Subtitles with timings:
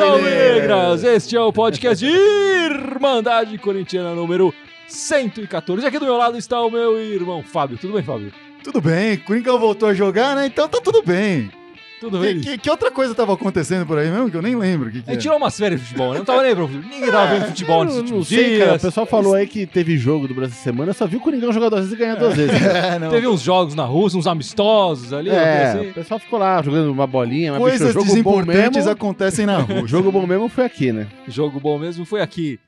[0.00, 1.04] Alvinegras!
[1.04, 4.52] Este é o podcast de Irmandade Corintiana número
[4.88, 5.82] 114.
[5.82, 7.78] E aqui do meu lado está o meu irmão Fábio.
[7.78, 8.32] Tudo bem, Fábio?
[8.62, 10.46] Tudo bem, Coringão voltou a jogar, né?
[10.46, 11.50] Então tá tudo bem.
[12.00, 12.40] Tudo Que, bem?
[12.40, 14.90] que- que outra coisa tava acontecendo por aí mesmo que eu nem lembro?
[14.90, 15.20] Que que gente é?
[15.22, 16.18] tirou umas férias de futebol, né?
[16.18, 18.64] Não tava nem pra Ninguém tava vendo futebol nesses não últimos sei, cara.
[18.64, 18.82] O dias.
[18.82, 21.68] pessoal falou aí que teve jogo do Brasil essa semana, só vi o Coringão jogar
[21.70, 22.52] duas vezes e ganhar duas vezes.
[22.66, 23.08] É, não.
[23.10, 25.30] Teve uns jogos na Rússia, uns amistosos ali.
[25.30, 25.92] uma É, coisa o assim.
[25.92, 28.90] pessoal ficou lá jogando uma bolinha, mas Coisas bicho, jogo bom desimportantes mesmo.
[28.90, 29.82] acontecem na rua.
[29.82, 31.06] O jogo bom mesmo foi aqui, né?
[31.28, 32.58] Jogo bom mesmo foi aqui.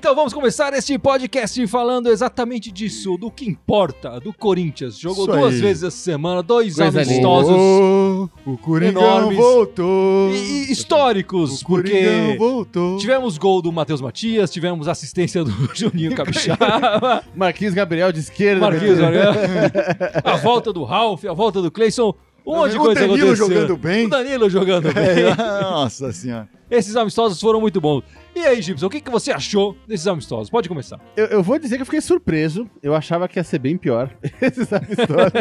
[0.00, 4.98] Então vamos começar este podcast falando exatamente disso, do que importa, do Corinthians.
[4.98, 5.60] Jogou Isso duas aí.
[5.60, 9.36] vezes essa semana, dois Coisa amistosos Oh, o Coringão enormes.
[9.36, 10.30] voltou.
[10.30, 12.96] e, e históricos, o porque voltou.
[12.96, 18.58] tivemos gol do Matheus Matias, tivemos assistência do Juninho Capixaba, Marquinhos Gabriel de esquerda.
[18.70, 19.32] Marquinhos, olha,
[20.24, 22.14] a volta do Ralf, a volta do Cleison,
[22.46, 23.48] um monte de O coisa Danilo aconteceu.
[23.48, 24.06] jogando bem.
[24.06, 25.04] O Danilo jogando bem.
[25.04, 26.48] É, nossa senhora.
[26.70, 28.04] Esses amistosos foram muito bons.
[28.32, 30.48] E aí, Gibson, o que, que você achou desses amistosos?
[30.48, 31.00] Pode começar.
[31.16, 32.70] Eu, eu vou dizer que eu fiquei surpreso.
[32.80, 34.08] Eu achava que ia ser bem pior.
[34.40, 35.32] Esses amistosos.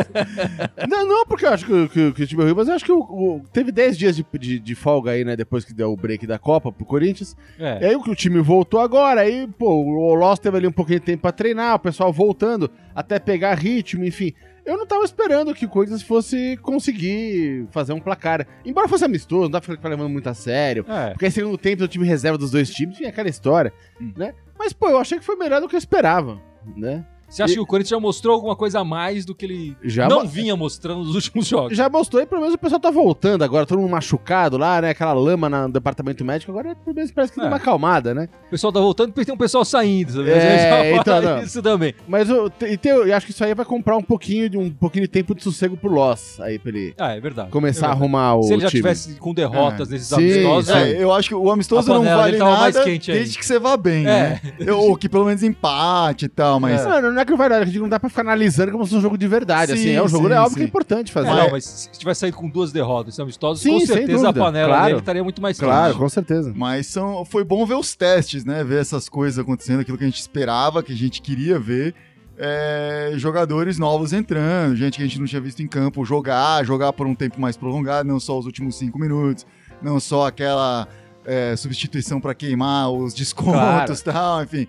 [0.89, 2.83] não, não porque eu acho que, que- que o time é ruim, mas eu acho
[2.83, 5.35] que o- o- teve 10 dias de, de- de folga aí, né?
[5.35, 7.37] Depois que deu o break da Copa pro Corinthians.
[7.59, 7.89] E É.
[7.89, 10.99] aí o que o time voltou agora, aí, pô, o Loss teve ali um pouquinho
[10.99, 14.33] de tempo pra treinar, o pessoal voltando, até pegar ritmo, enfim.
[14.69, 18.45] Eu não tava esperando que o Corinthians fosse conseguir fazer um placar.
[18.63, 20.85] Embora fosse amistoso, não dá pra ficar levando muito a sério.
[20.87, 21.09] É.
[21.11, 24.13] Porque aí segundo tempo do time reserva dos dois times, tinha aquela história, Hum.
[24.15, 24.33] né?
[24.57, 26.39] Mas, pô, eu achei que foi melhor do que eu esperava,
[26.75, 27.05] né?
[27.29, 29.77] Você acha E- que o Corinthians já mostrou alguma coisa a mais do que ele
[29.83, 31.77] Já não mo- vinha mostrando nos últimos jogos?
[31.77, 34.89] Já mostrou e pelo menos o pessoal tá voltando agora, todo mundo machucado lá, né?
[34.89, 37.43] Aquela lama na- no departamento médico, agora pelo menos parece que É.
[37.43, 38.27] deu uma acalmada, né?
[38.47, 40.29] O pessoal tá voltando porque tem um pessoal saindo, sabe?
[40.31, 41.43] É, A então, não.
[41.43, 41.93] isso também.
[42.07, 44.69] Mas eu, e tem- eu acho que isso aí vai comprar um pouquinho de um
[44.71, 47.51] pouquinho de tempo de sossego pro Loss aí pra ele Ah, é verdade.
[47.51, 48.03] começar É a verdade.
[48.03, 48.81] arrumar o Se ele já time.
[48.81, 49.91] tivesse com derrotas É.
[49.93, 50.77] nesses Sim, amistosos, sim.
[50.77, 50.91] é.
[50.93, 53.59] É, eu acho que o amistoso A não vale mais nada quente desde que você
[53.59, 54.41] vá bem, né?
[54.75, 56.83] Ou que pelo menos empate e tal, mas...
[56.85, 58.91] Mano, não é que vai dar, é que não dá pra ficar analisando como se
[58.91, 59.89] fosse um jogo de verdade, Sim, assim.
[59.91, 60.55] É um jogo, sim, é óbvio sim.
[60.55, 61.27] que é importante fazer.
[61.29, 64.31] não, mas se tivesse saído com duas derrotas esses amistosos, Sim, com sem certeza a
[64.31, 64.45] dúvida.
[64.45, 64.85] panela Claro.
[64.87, 65.99] dele estaria muito mais Claro, quente.
[66.01, 66.53] com certeza.
[66.55, 68.63] Mas são, foi bom ver os testes, né?
[68.63, 71.93] Ver essas coisas acontecendo, aquilo que a gente esperava, que a gente queria ver.
[72.37, 76.93] É, jogadores novos entrando, gente que a gente não tinha visto em campo jogar, jogar
[76.93, 79.45] por um tempo mais prolongado, não só os últimos cinco minutos,
[79.81, 80.87] não só aquela
[81.25, 84.67] é, substituição para queimar os descontos e tal, enfim.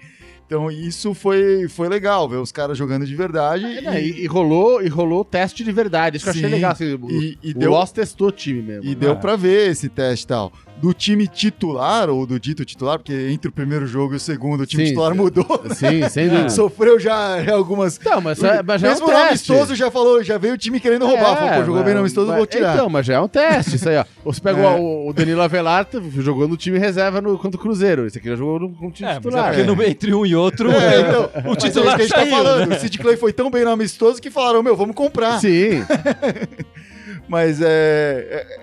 [0.50, 3.64] Então isso foi, foi legal, ver os caras jogando de verdade.
[3.64, 6.16] É, né, e, e rolou, e rolou teste de verdade.
[6.16, 6.72] Isso que eu achei legal.
[6.72, 8.84] Assim, o, e, e o deu, Loss testou o time mesmo.
[8.90, 9.14] E deu É.
[9.14, 10.52] pra ver esse teste e tal.
[10.80, 14.62] Do time titular, ou do dito titular, porque entre o primeiro jogo e o segundo,
[14.62, 15.44] o time Sim, titular mudou.
[15.74, 16.48] Sim, sem dúvida.
[16.48, 17.98] Sofreu já algumas.
[18.00, 19.28] Então, mas, é- mas já é um Mesmo no teste.
[19.52, 21.36] amistoso já falou, já veio o time querendo roubar.
[21.36, 22.74] falou, pô, jogou bem no amistoso, mas- vou tirar.
[22.74, 24.04] Então, mas já é um teste isso aí, ó.
[24.24, 24.76] Você pegou É.
[24.76, 28.06] o, o Danilo Avelar, t- jogou no time reserva no, contra o Cruzeiro.
[28.06, 29.46] Esse aqui já jogou no, no time É, mas é titular.
[29.54, 32.04] porque no- entre um e outro, É, então, o mas é isso titular que a
[32.06, 32.66] gente tá saiu, falando.
[32.70, 32.76] né?
[32.76, 35.38] O Sid Clay foi tão bem no amistoso que falaram, meu, vamos comprar.
[35.40, 35.84] Sim.
[37.28, 37.66] Mas é,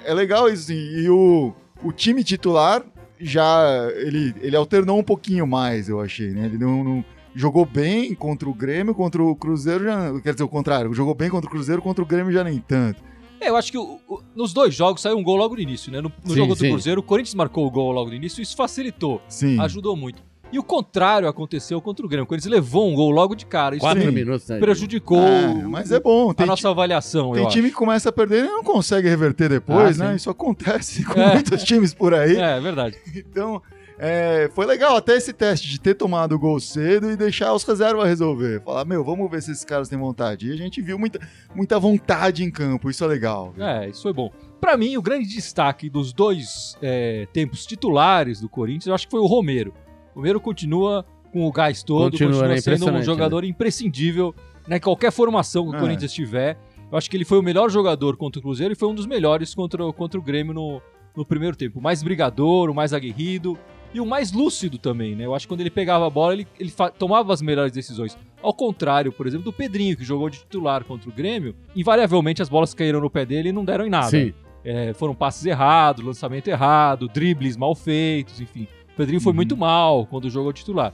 [0.06, 0.74] é, é legal isso, sim.
[0.76, 1.54] E o,
[1.84, 2.84] o time titular
[3.20, 3.90] já.
[3.96, 6.46] Ele, ele alternou um pouquinho mais, eu achei, né?
[6.46, 7.06] Ele não, não-
[7.36, 10.20] jogou bem contra o Grêmio, contra o Cruzeiro já.
[10.22, 13.02] Quer dizer, o contrário, jogou bem contra o Cruzeiro, contra o Grêmio já nem tanto.
[13.40, 15.92] É, eu acho que o- o- nos dois jogos saiu um gol logo no início,
[15.92, 16.02] né?
[16.02, 16.60] No, no Sim, jogo do.
[16.68, 19.60] Cruzeiro, o Corinthians marcou o gol logo no início, isso facilitou, Sim.
[19.60, 20.24] ajudou muito.
[20.52, 22.24] E o contrário aconteceu contra o Grêmio.
[22.24, 23.76] O Corinthians levou um gol logo de cara.
[23.76, 24.60] Isso Quatro minutos, né?
[24.60, 26.34] prejudicou É, mas é bom.
[26.38, 27.74] a nossa avaliação, tem time acho.
[27.74, 30.10] que começa a perder e não consegue reverter depois, Ah, né?
[30.12, 30.16] sim.
[30.18, 31.34] Isso acontece com É.
[31.34, 32.38] muitos times por aí.
[32.38, 32.96] É, é verdade.
[33.30, 33.62] Então,
[34.00, 37.64] é, foi legal até esse teste de ter tomado o gol cedo e deixar os
[37.64, 38.62] reservas resolver.
[38.64, 40.48] Falar, meu, vamos ver se esses caras têm vontade.
[40.50, 41.20] E a gente viu muita,
[41.54, 43.54] muita vontade em campo, isso é legal.
[43.58, 44.32] É, isso foi bom.
[44.62, 49.12] Pra mim, o grande destaque dos dois é, tempos titulares do Corinthians, eu acho que
[49.12, 49.74] foi o Romero.
[50.18, 52.60] O Romero continua com o gás todo, Continua, continua, né?
[52.60, 54.34] sendo um Impressionante, jogador imprescindível
[54.68, 55.80] né, em qualquer formação que o É.
[55.80, 56.58] Corinthians tiver.
[56.92, 59.06] Eu acho que ele foi o melhor jogador contra o Cruzeiro e foi um dos
[59.06, 60.82] melhores contra, o- contra o Grêmio no,
[61.16, 61.78] no primeiro tempo.
[61.78, 63.56] O mais brigador, o mais aguerrido
[63.94, 65.26] e o mais lúcido também, né?
[65.28, 68.18] Eu acho que quando ele pegava a bola, ele, ele tomava as melhores decisões.
[68.42, 72.50] Ao contrário, por exemplo, do Pedrinho, que jogou de titular contra o Grêmio, invariavelmente as
[72.50, 74.10] bolas caíram no pé dele e não deram em nada.
[74.10, 74.34] Sim.
[74.64, 78.68] É, foram passes errados, lançamento errado, dribles mal feitos, enfim.
[78.98, 79.36] O Pedrinho foi Uhum.
[79.36, 80.92] muito mal quando jogou titular.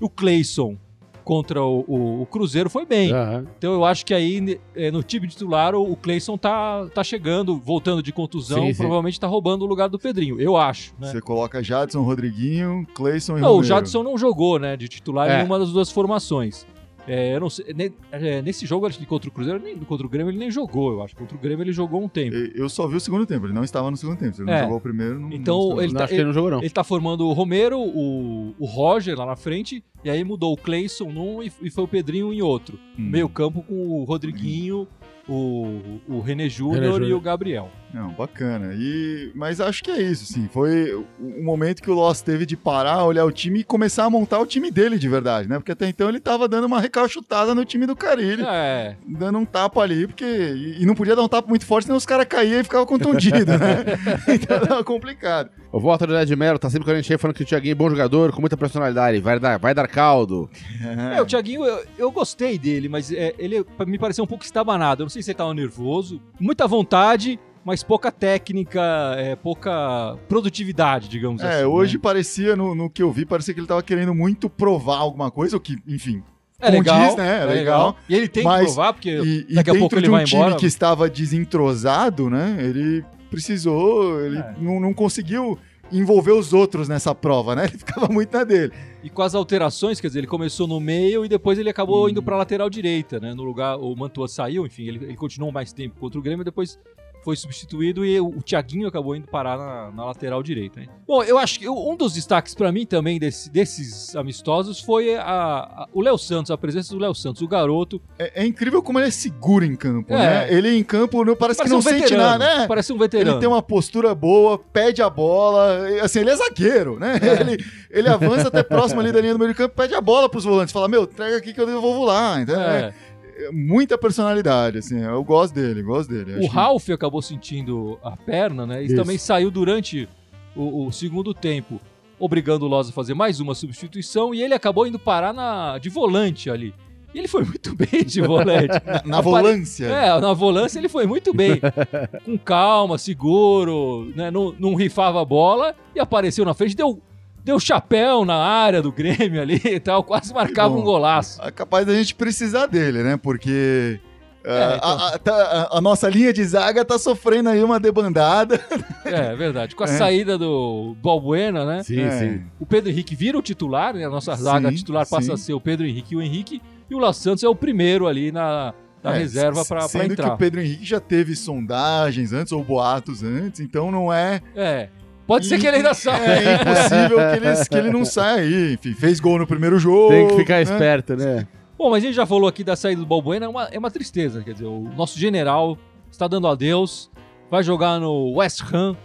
[0.00, 0.76] O Cleison
[1.24, 3.12] contra o, o- o Cruzeiro foi bem.
[3.12, 3.46] Aham.
[3.56, 7.56] Então eu acho que aí é, no time titular o, o Cleison tá, tá chegando,
[7.56, 8.78] voltando de contusão, Sim, sim.
[8.78, 10.92] provavelmente tá roubando o lugar do Pedrinho, eu acho.
[10.98, 11.12] Né?
[11.12, 13.68] Você coloca Jadson, Rodriguinho, Cleison e Não, o Romero.
[13.68, 15.36] Jadson não jogou, né, de titular em É.
[15.36, 16.66] nenhuma das duas formações.
[17.06, 20.06] É, eu não sei, ne- é, nesse jogo acho que contra o Cruzeiro, nem, contra
[20.06, 21.14] o Grêmio ele nem jogou, eu acho.
[21.14, 22.34] Contra o Grêmio ele jogou um tempo.
[22.34, 24.34] Eu só vi o segundo tempo, ele não estava no segundo tempo.
[24.34, 24.62] Se ele não É.
[24.62, 25.30] jogou o primeiro, não.
[25.32, 25.82] Então, não estava.
[25.84, 26.58] ele não, tá- que ele não jogou, não.
[26.60, 30.56] Ele tá formando o Romero, o, o Roger lá na frente, e aí mudou o
[30.56, 32.78] Cleison num e, e foi o Pedrinho em outro.
[32.98, 33.10] Hum.
[33.10, 34.88] Meio campo com o Rodriguinho,
[35.28, 37.70] o, o René Júnior e o Gabriel.
[37.92, 38.74] Não, bacana.
[38.74, 40.48] E, mas acho que é isso, sim.
[40.52, 44.10] Foi o momento que o Lost teve de parar, olhar o time e começar a
[44.10, 45.56] montar o time dele de verdade, né?
[45.58, 48.44] Porque até então ele tava dando uma recalchutada no time do Carilho.
[48.46, 50.24] É, Dando um tapa ali, porque.
[50.24, 52.86] E, e não podia dar um tapa muito forte, senão os caras caíam e ficavam
[52.86, 53.84] contundidos, né?
[54.28, 55.50] então tava complicado.
[55.76, 57.72] O Walter André de Mello tá sempre com a gente aí falando que o Thiaguinho
[57.72, 60.48] é bom jogador, com muita personalidade, vai dar, vai dar caldo.
[61.16, 65.02] É, o Thiaguinho, eu, eu gostei dele, mas é, ele me pareceu um pouco estabanado.
[65.02, 66.20] Eu não sei se ele tava nervoso.
[66.38, 68.80] Muita vontade, mas pouca técnica,
[69.16, 71.62] é, pouca produtividade, digamos assim.
[71.62, 72.00] É, hoje né?
[72.00, 75.56] parecia, no, no que eu vi, parecia que ele tava querendo muito provar alguma coisa,
[75.56, 76.22] o que, enfim.
[76.60, 77.42] é legal, condiz, né?
[77.42, 77.96] É legal.
[78.08, 80.08] E ele tem Mas- que provar, porque E, e daqui a dentro pouco ele de
[80.08, 80.56] um vai time embora.
[80.56, 82.56] que estava desentrosado, né?
[82.60, 83.04] Ele
[83.34, 84.54] precisou, ele É.
[84.58, 85.58] não, não conseguiu
[85.92, 87.64] envolver os outros nessa prova, né?
[87.68, 88.72] Ele ficava muito na dele.
[89.02, 92.22] E com as alterações, quer dizer, ele começou no meio e depois ele acabou indo
[92.22, 93.34] pra lateral direita, né?
[93.34, 96.44] No lugar, o Mantua saiu, enfim, ele, ele continuou mais tempo contra o Grêmio e
[96.44, 96.78] depois
[97.24, 100.80] foi substituído e o, Thiaguinho acabou indo parar na, na lateral direita.
[100.80, 100.88] Hein?
[101.06, 105.22] Bom, eu acho que um dos destaques pra mim também desse- desses amistosos foi a-
[105.24, 108.00] a- o Léo Santos, a presença do Léo Santos, o garoto.
[108.18, 110.16] É, é incrível como ele é seguro em campo, É.
[110.18, 110.52] né?
[110.54, 112.66] Ele em campo não, parece, que não um sente veterano, nada, né?
[112.68, 113.30] Parece um veterano.
[113.32, 117.18] Ele tem uma postura boa, pede a bola, assim, ele é zagueiro, né?
[117.22, 117.40] É.
[117.40, 120.28] Ele, ele avança até próximo ali da linha do meio de campo, pede a bola
[120.28, 122.92] pros volantes, fala, meu, entrega aqui que eu devolvo lá, então, é.
[123.36, 123.50] É.
[123.52, 126.46] muita personalidade, assim, eu gosto dele, gosto dele.
[126.46, 128.82] O Acho que- acabou sentindo a perna, né?
[128.82, 128.96] E Isso.
[128.96, 130.08] também saiu durante
[130.54, 131.80] o, o segundo tempo,
[132.18, 135.88] obrigando o Loz a fazer mais uma substituição e ele acabou indo parar na, de
[135.88, 136.72] volante ali.
[137.12, 138.74] E ele foi muito bem de volante.
[139.06, 139.86] Na Apare- volância.
[139.86, 141.60] É, na volância ele foi muito bem.
[142.24, 144.30] Com calma, seguro, né?
[144.30, 147.00] Não, não rifava a bola e apareceu na frente, deu,
[147.44, 150.80] deu chapéu na área do Grêmio ali e tal, quase marcava bom.
[150.80, 151.40] um golaço.
[151.42, 153.16] É capaz da gente precisar dele, né?
[153.16, 154.00] Porque
[154.46, 157.62] ah, É, então- a, a- tá- a- a nossa linha de zaga tá sofrendo aí
[157.62, 158.60] uma debandada.
[159.04, 159.74] É, é verdade.
[159.76, 159.90] Com a É.
[159.90, 161.82] saída do Balbuena, né?
[161.82, 162.10] Sim, É.
[162.18, 162.42] sim.
[162.58, 164.04] O Pedro Henrique vira o titular, né?
[164.04, 165.32] A nossa zaga Sim, titular passa sim.
[165.32, 166.60] a ser o Pedro Henrique e o Henrique.
[166.90, 170.06] E o Léo Santos é o primeiro ali na, na É, reserva pra, pra Sendo
[170.08, 170.34] que entrar.
[170.34, 174.40] o Pedro Henrique já teve sondagens antes, ou boatos antes, então não é.
[174.54, 174.88] É.
[175.26, 176.26] Pode ser que ele ainda saia.
[176.26, 178.74] É impossível que ele, que ele não saia aí.
[178.74, 180.10] Enfim, fez gol no primeiro jogo.
[180.10, 180.62] Tem que ficar né?
[180.62, 181.46] esperto, né?
[181.76, 183.90] Bom, mas a gente já falou aqui da saída do Balbuena, é uma, é uma
[183.90, 184.42] tristeza.
[184.42, 185.76] Quer dizer, o nosso general
[186.10, 187.10] está dando adeus,
[187.50, 188.96] vai jogar no West Ham,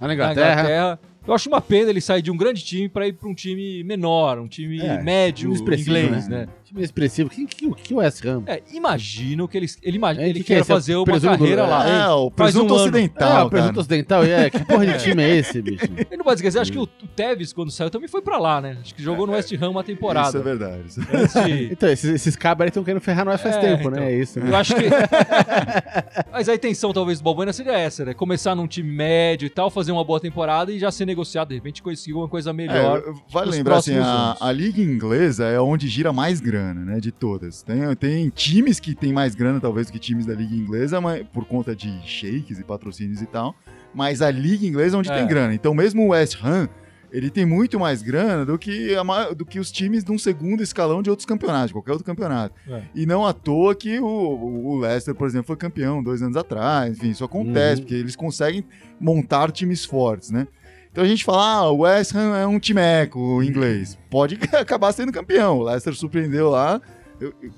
[0.00, 0.52] Na na Inglaterra.
[0.52, 1.00] Inglaterra.
[1.26, 3.82] Eu acho uma pena ele sair de um grande time para ir para um time
[3.82, 6.40] menor, um time É, médio inglês, né?
[6.40, 6.48] né?
[6.76, 7.30] Expressivo.
[7.30, 8.42] Que, que, que West Ham?
[8.46, 10.58] É, imagino que ele, ele, imag- É, ele que que é?
[10.58, 11.88] É o fazer uma carreira lá.
[11.88, 12.82] É, o presunto um ano.
[12.84, 13.36] ocidental.
[13.36, 14.24] ah, o presunto ocidental.
[14.24, 15.84] É, que porra de time é esse, bicho?
[15.84, 18.60] Ele não pode esquecer, acho que o, o Tevez, quando saiu, também foi pra lá,
[18.60, 18.78] né?
[18.80, 20.38] Acho que jogou no West Ham uma Isso é temporada.
[20.42, 20.82] verdade.
[20.86, 23.60] isso é- Antes de- Então, esses, esses cabras aí estão querendo ferrar nós faz É,
[23.60, 23.92] tempo, então.
[23.92, 24.12] né?
[24.12, 24.40] É isso.
[24.40, 24.50] né?
[24.50, 24.84] Eu acho que.
[26.32, 28.14] Mas a intenção, talvez, do Balbuena seria essa, né?
[28.14, 31.54] Começar num time médio e tal, fazer uma boa temporada e já ser negociado, de
[31.54, 33.02] repente conseguir alguma coisa melhor.
[33.06, 37.10] É, vale lembrar assim, a, a liga inglesa é onde gira mais grana, né, de
[37.12, 37.62] todas.
[37.62, 41.26] Tem, tem times que tem mais grana talvez do que times da liga inglesa, mas
[41.32, 43.54] por conta de shakes e patrocínios e tal.
[43.92, 45.16] Mas a liga inglesa é onde É.
[45.18, 45.52] tem grana.
[45.54, 46.68] Então mesmo o West Ham
[47.12, 50.64] ele tem muito mais grana do que, a do que os times de um segundo
[50.64, 52.56] escalão de outros campeonatos, de qualquer outro campeonato.
[52.68, 52.82] É.
[52.92, 56.96] E não à toa que o, o Leicester, por exemplo, foi campeão dois anos atrás.
[56.98, 57.86] Enfim, isso acontece, Uhum.
[57.86, 58.64] porque eles conseguem
[58.98, 60.48] montar times fortes, né?
[60.94, 63.98] Então a gente fala, ah, o West Ham é um timeco inglês.
[64.08, 65.58] Pode acabar sendo campeão.
[65.58, 66.80] O Leicester surpreendeu lá.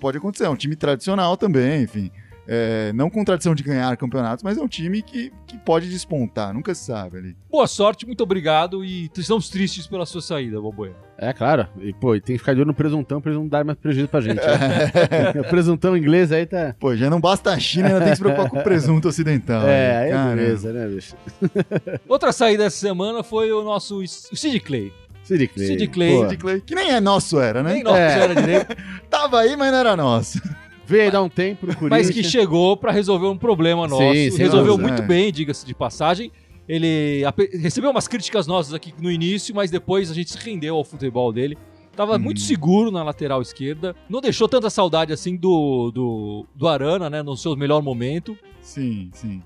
[0.00, 2.10] Pode acontecer, é um time tradicional também, enfim.
[2.48, 6.54] É, não com tradição de ganhar campeonatos, mas é um time que, que pode despontar,
[6.54, 7.36] nunca se sabe ali.
[7.50, 10.94] Boa sorte, muito obrigado e estamos tristes pela sua saída, Balbuena.
[11.18, 11.66] É, claro.
[11.80, 13.78] E, pô, e tem que ficar de olho no presuntão pra ele não dar mais
[13.78, 14.36] prejuízo pra gente.
[14.36, 15.32] né?
[15.40, 16.74] o presuntão inglês aí tá.
[16.78, 19.62] Pô, já não basta a China, ainda tem que se preocupar com o presunto ocidental.
[19.62, 19.98] é, né?
[19.98, 21.16] aí é beleza, né, bicho?
[22.08, 24.92] Outra saída essa semana foi o nosso o Sid Clay.
[25.24, 25.66] Sid Clay.
[25.66, 26.36] Sid Clay.
[26.36, 27.74] Clay, que nem é nosso era, né?
[27.74, 28.18] Nem nosso É.
[28.20, 28.76] era direito,
[29.10, 30.40] Tava aí, mas não era nosso.
[30.86, 32.06] Veio dar um tempo no Corinthians.
[32.06, 34.02] mas que chegou pra resolver um problema nosso.
[34.14, 35.06] Sim, sem Resolveu muito É.
[35.06, 36.30] bem, diga-se de passagem.
[36.68, 37.22] Ele
[37.60, 41.32] recebeu umas críticas nossas aqui no início, mas depois a gente se rendeu ao futebol
[41.32, 41.56] dele.
[41.94, 42.18] Tava Hum.
[42.18, 43.94] muito seguro na lateral esquerda.
[44.08, 47.22] Não deixou tanta saudade assim do, do, do Arana, né?
[47.22, 48.36] No seu melhor momento.
[48.60, 49.42] Sim, sim.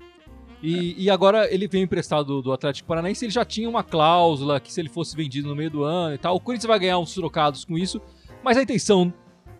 [0.63, 3.23] E, e agora ele veio emprestado do, do Atlético Paranaense.
[3.25, 6.17] Ele já tinha uma cláusula que se ele fosse vendido no meio do ano e
[6.17, 6.35] tal.
[6.35, 8.01] O Corinthians vai ganhar uns trocados com isso.
[8.43, 9.13] Mas a intenção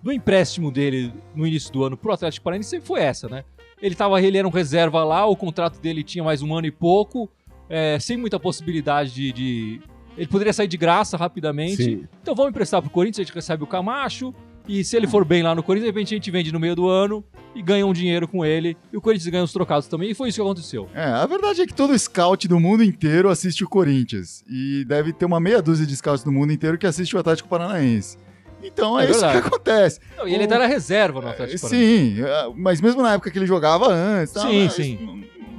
[0.03, 3.43] do empréstimo dele no início do ano pro Atlético Paranaense sempre foi essa, né?
[3.81, 6.71] Ele, tava, ele era um reserva lá, o contrato dele tinha mais um ano e
[6.71, 7.29] pouco,
[7.69, 9.81] é, sem muita possibilidade de, de-
[10.17, 11.83] Ele poderia sair de graça rapidamente.
[11.83, 12.03] Sim.
[12.21, 14.33] Então vamos emprestar pro Corinthians, a gente recebe o Camacho.
[14.67, 16.75] E se ele for bem lá no Corinthians, de repente a gente vende no meio
[16.75, 17.23] do ano
[17.55, 18.77] e ganha um dinheiro com ele.
[18.93, 20.11] E o Corinthians ganha os trocados também.
[20.11, 20.87] E foi isso que aconteceu.
[20.93, 24.43] É, a verdade é que todo scout do mundo inteiro assiste o Corinthians.
[24.47, 27.49] E deve ter uma meia dúzia de scouts do mundo inteiro que assiste o Atlético
[27.49, 28.17] Paranaense.
[28.63, 29.41] Então é, É isso verdade.
[29.41, 29.99] que acontece.
[30.17, 32.15] Não, e ele O- era reserva no Atlético Paranaense.
[32.15, 34.99] Sim, é, mas mesmo na época que ele jogava antes, tal, Sim, sim.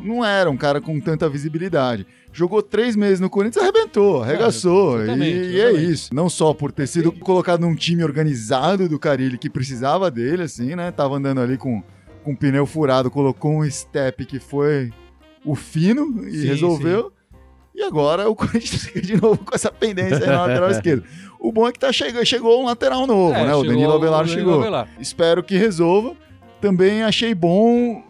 [0.02, 2.06] Não, não era um cara com tanta visibilidade.
[2.32, 4.98] Jogou três meses no Corinthians, arrebentou, arregaçou.
[5.00, 5.92] É, exatamente, e, e é exatamente.
[5.92, 6.14] isso.
[6.14, 10.74] Não só por ter sido colocado num time organizado do Carilli que precisava dele, assim,
[10.74, 10.90] né?
[10.90, 11.82] Tava andando ali com,
[12.24, 14.90] com pneu furado, colocou um step que foi
[15.44, 17.12] o fino e Sim, resolveu.
[17.74, 21.04] E agora o Corinthians fica de novo com essa pendência aí na lateral esquerda.
[21.44, 23.52] O bom é que tá chegando, chegou um lateral novo, É, né?
[23.52, 24.60] O Danilo Avelar chegou.
[24.60, 24.88] Avelar.
[25.00, 26.14] Espero que resolva.
[26.60, 28.00] Também achei bom,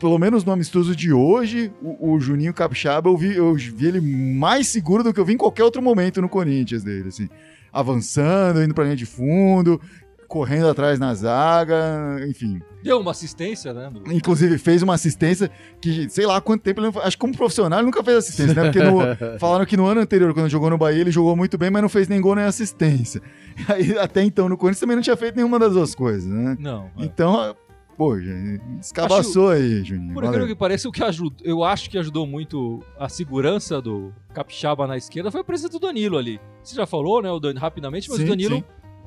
[0.00, 4.00] pelo menos no amistoso de hoje, o, o Juninho Capixaba, eu vi, eu vi ele
[4.00, 7.28] mais seguro do que eu vi em qualquer outro momento no Corinthians dele, assim.
[7.72, 9.80] Avançando, indo pra linha de fundo,
[10.32, 12.58] correndo atrás na zaga, enfim.
[12.82, 13.90] Deu uma assistência, né?
[13.90, 17.36] do- Inclusive fez uma assistência que, sei lá quanto tempo ele não, acho que como
[17.36, 18.62] profissional ele nunca fez assistência, né?
[18.72, 19.00] Porque no-
[19.38, 21.88] falaram que no ano anterior, quando jogou no Bahia, ele jogou muito bem, mas não
[21.90, 23.20] fez nem gol nem assistência.
[23.68, 26.56] Aí, até então no Corinthians também não tinha feito nenhuma das duas coisas, né?
[26.58, 26.84] Não.
[26.98, 27.04] é.
[27.04, 27.54] Então,
[27.98, 30.14] pô, gente, escabaçou aí, Juninho.
[30.14, 34.10] Por aquilo que parece, o que ajudou, eu acho que ajudou muito a segurança do
[34.32, 36.40] Capixaba na esquerda foi a presença do Danilo ali.
[36.62, 38.64] Você já falou, né, o Dan- rapidamente, mas Sim, o Danilo, sim.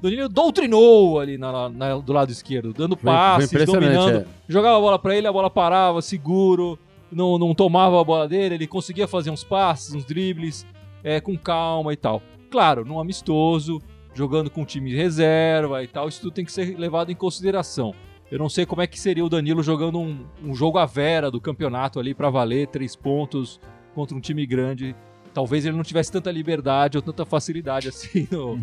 [0.09, 4.25] Danilo doutrinou ali na- na- do lado esquerdo, dando Foi- passes, dominando, é.
[4.47, 6.77] jogava a bola pra ele, a bola parava, seguro,
[7.11, 10.65] não, não tomava a bola dele, ele conseguia fazer uns passes, uns dribles,
[11.03, 12.21] é, com calma e tal.
[12.49, 13.81] Claro, num amistoso,
[14.13, 17.93] jogando com time de reserva e tal, isso tudo tem que ser levado em consideração.
[18.31, 21.29] Eu não sei como é que seria o Danilo jogando um, um jogo à vera
[21.29, 23.59] do campeonato ali pra valer três pontos
[23.93, 24.95] contra um time grande.
[25.35, 28.57] Talvez ele não tivesse tanta liberdade ou tanta facilidade assim no,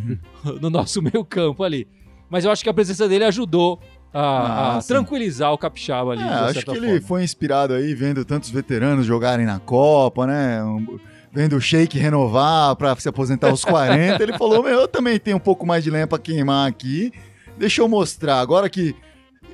[0.58, 1.86] no nosso meio campo ali.
[2.30, 3.78] Mas eu acho que a presença dele ajudou
[4.12, 6.22] a, Ah, a tranquilizar o Capixaba ali.
[6.22, 7.00] É, acho que ele forma.
[7.02, 10.64] foi inspirado aí vendo tantos veteranos jogarem na Copa, né?
[10.64, 10.98] Um-
[11.30, 14.22] vendo o Sheik renovar pra se aposentar aos 40.
[14.22, 17.12] ele falou: Meu, eu também tenho um pouco mais de lenha pra queimar aqui.
[17.58, 18.40] Deixa eu mostrar.
[18.40, 18.96] Agora que.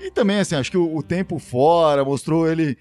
[0.01, 2.79] E também, assim, acho que o, o tempo fora mostrou ele.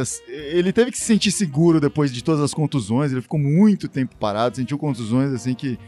[0.00, 3.12] S- ele teve que se sentir seguro depois de todas as contusões.
[3.12, 5.78] Ele ficou muito tempo parado, sentiu contusões assim que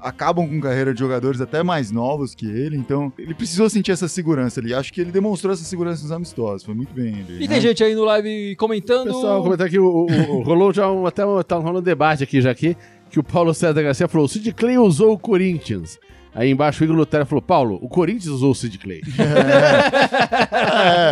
[0.00, 2.76] acabam com carreira de jogadores até mais novos que ele.
[2.76, 4.72] Então, ele precisou sentir essa segurança ali.
[4.72, 6.62] Acho que ele demonstrou essa segurança nos amistosos.
[6.64, 7.38] Foi muito bem ali.
[7.38, 7.48] E né?
[7.48, 9.06] tem gente aí no live comentando.
[9.06, 12.40] Pessoal, comentar aqui, o- o- rolou já um, até um, tá rolando um debate aqui
[12.40, 12.76] já aqui,
[13.10, 15.98] que o Paulo César Garcia falou, o Sid Clay usou o Corinthians.
[16.34, 19.00] Aí embaixo o Igor Lutero falou, Paulo, o Corinthians usou o Sid Clay.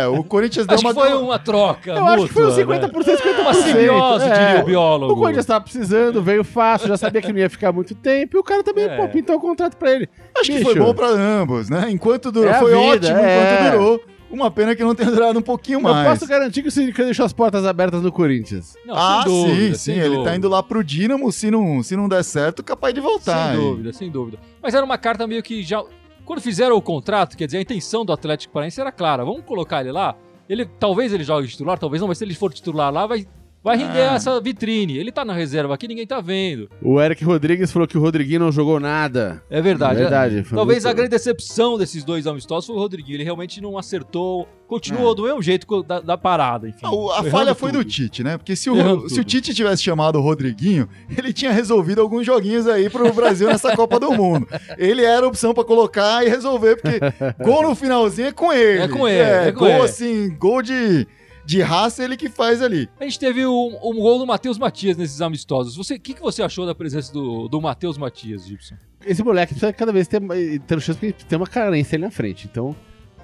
[0.01, 0.93] É, o Corinthians deu Acho uma.
[0.93, 1.91] que foi uma troca.
[1.91, 3.15] Eu acho que foi uns mútua, 50%, né?
[3.17, 3.39] 50%.
[3.41, 4.47] Uma simbiose, É.
[4.47, 5.13] diria o biólogo.
[5.13, 8.39] O Corinthians tava precisando, veio fácil, já sabia que não ia ficar muito tempo, e
[8.39, 8.95] o cara também, É.
[8.97, 10.09] pô, pintou o contrato pra ele.
[10.37, 11.87] Acho que Bicho, foi bom pra ambos, né?
[11.89, 13.65] Enquanto durou, É a foi vida, ótimo é.
[13.67, 14.01] enquanto durou.
[14.29, 16.07] Uma pena que não tenha durado um pouquinho Eu mais.
[16.19, 18.75] posso garantir que o Clay deixou as portas abertas no Corinthians.
[18.85, 19.99] Não, ah, sem dúvida, sim, sem sim.
[19.99, 20.29] Ele dúvida.
[20.29, 23.51] tá indo lá pro Dínamo, se não, se não der certo, capaz de voltar.
[23.51, 23.65] Sem aí.
[23.65, 24.37] dúvida, sem dúvida.
[24.61, 25.83] Mas era uma carta meio que já.
[26.25, 29.25] Quando fizeram o contrato, quer dizer, a intenção do Atlético Paranaense era clara.
[29.25, 30.15] Vamos colocar ele lá.
[30.47, 33.25] Ele, talvez ele jogue titular, talvez não, mas se ele for titular lá, vai,
[33.63, 34.15] vai render Ah.
[34.15, 34.97] essa vitrine.
[34.97, 36.69] Ele tá na reserva aqui, ninguém tá vendo.
[36.81, 39.43] O Eric Rodrigues falou que o Rodriguinho não jogou nada.
[39.49, 39.99] É verdade.
[39.99, 43.15] Verdade, foi Talvez muito- a grande decepção desses dois amistosos foi o Rodriguinho.
[43.17, 44.47] Ele realmente não acertou.
[44.67, 46.81] Continuou do mesmo jeito da, da parada, enfim.
[46.83, 47.89] Ah, o- a falha foi do tudo.
[47.89, 48.37] Tite, né?
[48.37, 49.23] Porque se Errando o, se o.
[49.23, 50.87] Tite tivesse chamado o Rodriguinho,
[51.17, 54.47] ele tinha resolvido alguns joguinhos aí pro Brasil nessa Copa do Mundo.
[54.77, 56.99] Ele era a opção pra colocar e resolver, porque
[57.43, 58.81] gol no finalzinho é com ele.
[58.83, 59.81] É com ele, é com gol ele.
[59.81, 61.07] assim, gol de,
[61.49, 62.87] de raça ele que faz ali.
[62.99, 65.75] A gente teve um, um gol do Matheus Matias nesses amistosos.
[65.75, 68.75] Você- O que, que você achou da presença do, do Matheus Matias, Gibson?
[69.03, 70.21] Esse moleque precisa cada vez ter,
[70.67, 72.47] ter chance porque tem uma carência ali na frente.
[72.51, 72.75] Então,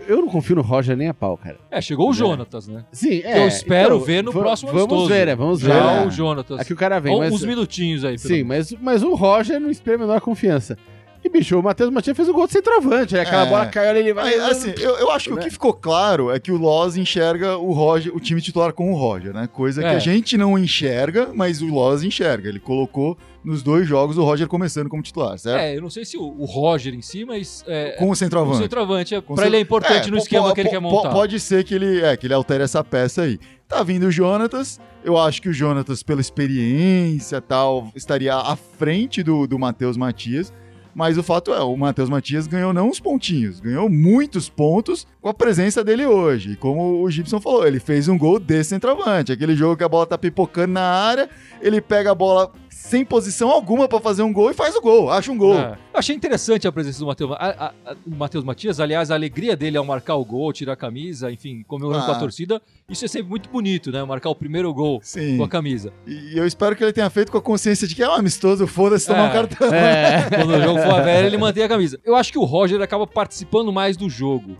[0.08, 1.58] eu não confio no Roger nem a pau, cara.
[1.70, 2.16] É, chegou o É.
[2.16, 2.84] Jonatas, né?
[2.92, 3.44] Sim, é.
[3.44, 5.08] Eu espero então, ver no próximo Vamos amistoso.
[5.10, 5.36] ver, né?
[5.36, 5.68] Vamos ver.
[5.70, 6.08] Já né?
[6.08, 6.60] o Jonatas.
[6.62, 7.44] Aqui o cara vem, Uns mas...
[7.44, 8.18] minutinhos aí.
[8.18, 8.72] Sim, menos.
[8.72, 10.78] mas, mas o Roger não inspira a menor confiança.
[11.26, 13.22] E, bicho, o Matheus Matias fez o gol de centroavante, né?
[13.22, 13.50] Aquela É.
[13.50, 14.38] bola caiu ali, ele vai...
[14.38, 15.42] Mas, assim, eu, eu acho que o Né?
[15.42, 18.96] que ficou claro é que o Loz enxerga o Roger, o time titular com o
[18.96, 19.50] Roger, né?
[19.52, 19.96] Coisa que É.
[19.96, 22.48] a gente não enxerga, mas o Loz enxerga.
[22.48, 25.60] Ele colocou nos dois jogos o Roger começando como titular, certo?
[25.60, 27.64] É, eu não sei se o, o Roger em si, mas.
[27.68, 28.60] É, Com o o centroavante.
[28.60, 31.10] centroavante, é, Com pra ele é importante É, no esquema que ele quer montar.
[31.10, 33.40] Pode ser que ele, é, que ele altere essa peça aí.
[33.68, 34.80] Tá vindo o Jonatas.
[35.04, 39.98] Eu acho que o Jonatas, pela experiência e tal, estaria à frente do, do Matheus
[39.98, 40.54] Matias.
[40.96, 45.28] Mas o fato é, o Matheus Matias ganhou não uns pontinhos, ganhou muitos pontos com
[45.28, 46.54] a presença dele hoje.
[46.54, 49.32] E como o Gibson falou, ele fez um gol desse centroavante.
[49.34, 51.30] Aquele jogo que a bola tá pipocando na área,
[51.62, 55.10] ele pega a bola sem posição alguma pra fazer um gol e faz o gol,
[55.12, 55.58] acha um gol.
[55.58, 55.72] É.
[55.94, 58.80] Eu achei interessante a presença do Matheus a- a- a- do Matheus Matias.
[58.80, 62.16] Aliás, a alegria dele ao marcar o gol, tirar a camisa, enfim, comemorando com Ah.
[62.16, 62.62] a torcida.
[62.88, 64.04] Isso é sempre muito bonito, né?
[64.04, 65.38] Marcar o primeiro gol Sim.
[65.38, 65.92] com a camisa.
[66.06, 68.68] E eu espero que ele tenha feito com a consciência de que é um amistoso,
[68.68, 69.30] foda-se tomar É.
[69.30, 69.74] um cartão.
[69.74, 70.30] É.
[70.30, 72.00] Quando o jogo for a velha, ele mantém a camisa.
[72.04, 74.58] Eu acho que o Roger acaba participando mais do jogo.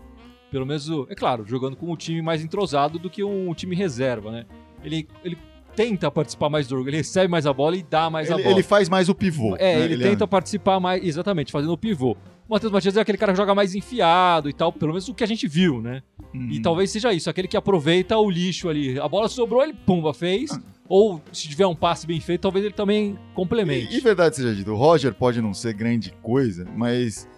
[0.50, 4.30] Pelo menos, é claro, jogando com um time mais entrosado do que um time reserva,
[4.30, 4.46] né?
[4.82, 5.36] Ele, ele
[5.74, 8.42] tenta participar mais do jogo, ele recebe mais a bola e dá mais a Ele,
[8.44, 8.54] bola.
[8.54, 9.56] ele faz mais o pivô.
[9.56, 9.84] É, né?
[9.84, 12.16] ele, tenta participar mais, exatamente, fazendo o pivô.
[12.48, 15.14] O Matheus Matias é aquele cara que joga mais enfiado e tal, pelo menos o
[15.14, 16.00] que a gente viu, né?
[16.32, 16.48] Uhum.
[16.50, 18.98] E talvez seja isso, aquele que aproveita o lixo ali.
[18.98, 20.52] A bola sobrou, ele pumba, fez.
[20.52, 20.62] Ah.
[20.88, 23.92] Ou se tiver um passe bem feito, talvez ele também complemente.
[23.94, 27.28] E, e verdade seja dito, o Roger pode não ser grande coisa, mas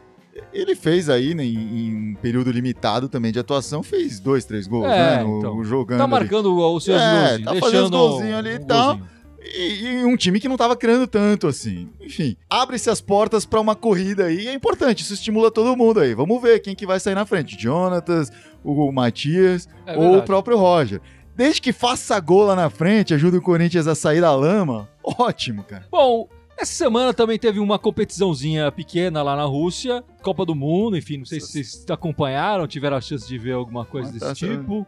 [0.52, 4.86] ele fez aí, né, em, um período limitado também de atuação, fez dois, três gols,
[4.86, 5.24] É, né?
[5.24, 5.64] No, então.
[5.64, 6.10] jogando Tá ali.
[6.12, 8.86] marcando os seus É, golzinhos, tá fazendo os golzinhos ali e um tal.
[8.98, 9.18] golzinho.
[9.40, 11.88] E, e um time que não tava criando tanto assim.
[12.00, 16.12] Enfim, abre-se as portas pra uma corrida aí, é importante, isso estimula todo mundo aí.
[16.14, 18.30] Vamos ver quem que vai sair na frente, Jonatas,
[18.62, 21.00] o Matias É ou o próprio Roger.
[21.38, 25.62] Desde que faça gol lá na frente, ajuda o Corinthians a sair da lama, ótimo,
[25.62, 25.86] cara.
[25.88, 31.18] Bom, essa semana também teve uma competiçãozinha pequena lá na Rússia, Copa do Mundo, enfim,
[31.18, 34.34] não sei se vocês acompanharam, tiveram a chance de ver alguma coisa Ah, desse tá,
[34.34, 34.84] tipo.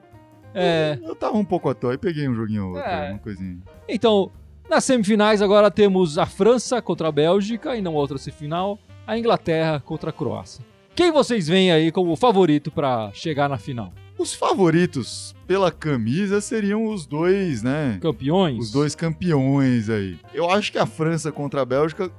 [0.53, 3.11] É, Eu tava um pouco à toa e peguei um joguinho ou outro, É.
[3.11, 3.57] uma coisinha.
[3.89, 4.33] então,
[4.69, 8.77] nas semifinais agora temos a França contra a Bélgica e não outra semifinal,
[9.07, 10.65] a Inglaterra contra a Croácia.
[10.97, 13.93] Quem vocês veem aí como favorito pra chegar na final?
[14.21, 17.99] Os favoritos pela camisa seriam os dois, né?
[18.03, 18.59] Campeões?
[18.59, 20.19] Os dois campeões aí.
[20.35, 22.13] Eu acho que a França contra a Bélgica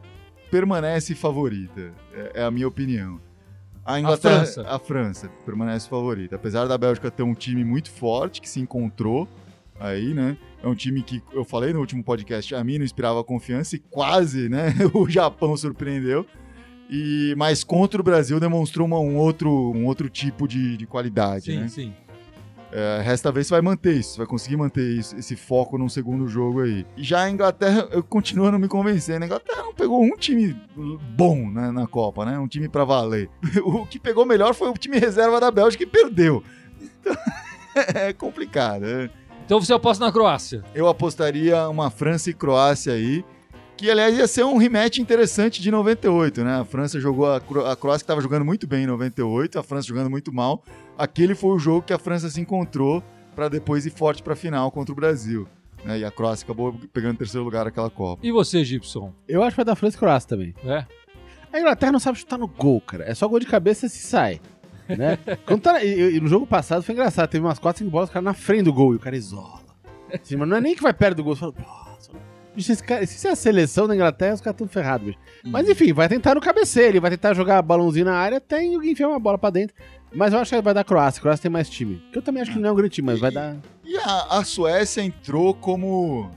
[0.49, 1.93] permanece favorita.
[2.11, 3.21] É, é a minha opinião.
[3.85, 4.65] A Inglaterra, França?
[4.67, 6.37] a França permanece favorita.
[6.37, 9.27] Apesar da Bélgica ter um time muito forte que se encontrou
[9.79, 10.35] aí, né?
[10.63, 13.79] É um time que eu falei no último podcast, a mim não inspirava confiança e
[13.79, 14.73] quase, né?
[14.95, 16.25] O Japão surpreendeu.
[16.91, 21.45] E mas contra o Brasil demonstrou uma- um outro um outro tipo de, de qualidade,
[21.45, 21.67] Sim, né?
[21.69, 21.93] sim.
[22.73, 26.25] É, resta ver se vai manter isso, vai conseguir manter isso- esse foco num segundo
[26.27, 26.85] jogo aí.
[26.95, 29.23] Já a Inglaterra, eu continuo não me convencendo.
[29.23, 30.55] A Inglaterra não pegou um time
[31.17, 32.37] bom né, na Copa, né?
[32.39, 33.29] Um time pra valer.
[33.63, 36.41] O que pegou melhor foi o time reserva da Bélgica e perdeu.
[36.81, 37.15] Então,
[37.93, 38.81] é complicado.
[38.83, 39.09] né?
[39.45, 40.63] Então você aposta na Croácia.
[40.73, 43.25] Eu apostaria uma França e Croácia aí.
[43.81, 46.59] Que, aliás, ia ser um rematch interessante de 98, né?
[46.59, 49.63] A França jogou, a, Cro- a Croácia que estava jogando muito bem em 98, a
[49.63, 50.63] França jogando muito mal.
[50.95, 53.03] Aquele foi o jogo que a França se encontrou
[53.35, 55.47] para depois ir forte para a final contra o Brasil.
[55.83, 55.97] né?
[55.97, 58.21] E a Croácia acabou pegando terceiro lugar naquela Copa.
[58.23, 59.11] E você, Gibson?
[59.27, 60.53] Eu acho que vai dar França e Croácia também.
[60.63, 60.85] É?
[61.51, 63.03] A Inglaterra não sabe chutar no gol, cara.
[63.05, 64.39] É só gol de cabeça se sai.
[64.87, 65.17] Né?
[65.43, 67.27] Quando tá e, e no jogo passado foi engraçado.
[67.31, 69.59] Teve umas 4, 5 bolas, o cara na frente do gol e o cara isola.
[70.13, 71.35] Assim, mas não é nem que vai perto do gol.
[71.35, 72.11] Você fala, "Nossa,
[72.55, 75.19] bicho, esse cara, se isso é a seleção da Inglaterra, os caras estão ferrados, bicho.
[75.45, 79.07] Mas enfim, vai tentar no cabeceiro, ele vai tentar jogar balãozinho na área até enfiar
[79.09, 79.75] uma bola pra dentro.
[80.13, 81.21] Mas eu acho que vai dar Croácia.
[81.21, 82.03] Croácia tem mais time.
[82.11, 83.55] Que eu também acho que não é um grande time, mas vai dar.
[83.85, 86.29] E a, a Suécia entrou como.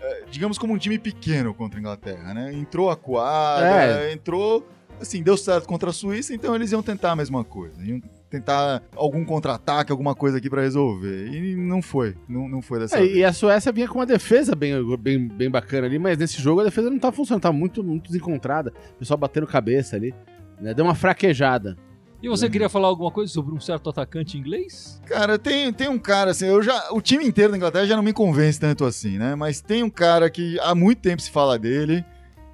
[0.00, 2.52] eh, Digamos como um time pequeno contra a Inglaterra, né?
[2.54, 4.12] Entrou acuada, É.
[4.12, 4.64] entrou.
[5.00, 7.82] Assim, deu certo contra a Suíça, então eles iam tentar a mesma coisa.
[7.82, 11.26] Iam tentar algum contra-ataque, alguma coisa aqui pra resolver.
[11.28, 12.14] E não foi.
[12.28, 13.16] Não, não foi dessa É, vez.
[13.16, 16.60] e a Suécia vinha com uma defesa bem, bem, bem bacana ali, mas nesse jogo
[16.60, 18.72] a defesa não tá funcionando, tá muito, muito desencontrada.
[18.94, 20.14] O pessoal batendo cabeça ali.
[20.60, 20.72] Né?
[20.72, 21.76] Deu uma fraquejada.
[22.22, 25.00] E você queria falar alguma coisa sobre um certo atacante inglês?
[25.06, 26.90] Cara, tem, tem um cara assim, eu já.
[26.92, 29.34] O time inteiro da Inglaterra já não me convence tanto assim, né?
[29.34, 32.04] Mas tem um cara que há muito tempo se fala dele.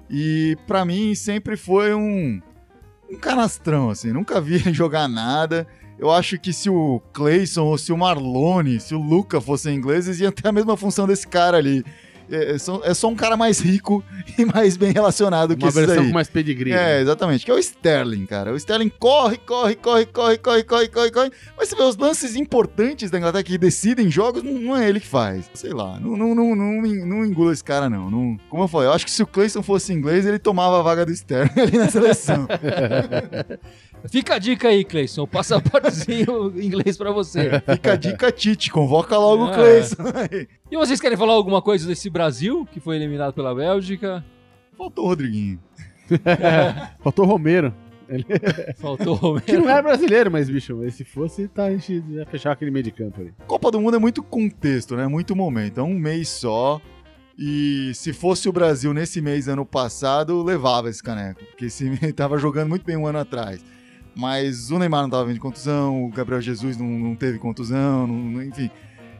[0.09, 2.41] E pra mim sempre foi um.
[3.09, 4.11] Um canastrão, assim.
[4.11, 5.67] Nunca vi ele jogar nada.
[5.99, 10.19] Eu acho que se o Clayson ou se o Marlone, se o Luca fossem ingleses,
[10.19, 11.83] iam ter a mesma função desse cara ali.
[12.29, 14.03] É, é só, é só um cara mais rico
[14.37, 16.07] e mais bem relacionado que Uma versão aí.
[16.07, 16.71] com mais pedigree.
[16.71, 17.01] É, né?
[17.01, 17.45] exatamente.
[17.45, 18.53] Que é o Sterling, cara.
[18.53, 21.31] O Sterling corre, corre, corre, corre, corre, corre, corre, corre.
[21.57, 24.99] Mas você vê os lances importantes da Inglaterra que decidem jogos, não, não é ele
[24.99, 25.49] que faz.
[25.53, 28.09] Sei lá, não, não, não, não, não engula esse cara, não.
[28.09, 28.37] não.
[28.49, 31.05] Como eu falei, eu acho que se o Clayson fosse inglês, ele tomava a vaga
[31.05, 32.47] do Sterling ali na seleção.
[34.09, 35.23] Fica a dica aí, Cleison.
[35.23, 37.61] O passaportezinho inglês pra você.
[37.71, 38.71] Fica a dica, Tite.
[38.71, 39.55] Convoca logo o É.
[39.55, 40.03] Clayson.
[40.71, 44.23] E vocês querem falar alguma coisa desse Brasil, que foi eliminado pela Bélgica?
[44.77, 45.59] Faltou o Rodriguinho.
[47.03, 47.73] Faltou o Romero.
[48.77, 49.45] Faltou o Romero.
[49.45, 52.71] Que não é brasileiro, mas, bicho, mas se fosse, tá, a gente ia fechar aquele
[52.71, 53.33] meio de campo ali.
[53.45, 55.07] Copa do Mundo é muito contexto, né?
[55.07, 55.79] Muito momento.
[55.79, 56.79] É um mês só.
[57.37, 62.37] E se fosse o Brasil nesse mês ano passado, levava esse caneco, porque esse tava
[62.37, 63.63] jogando muito bem um ano atrás.
[64.17, 68.07] Mas o Neymar não tava vindo de contusão, o Gabriel Jesus não, não teve contusão,
[68.07, 68.69] não- enfim.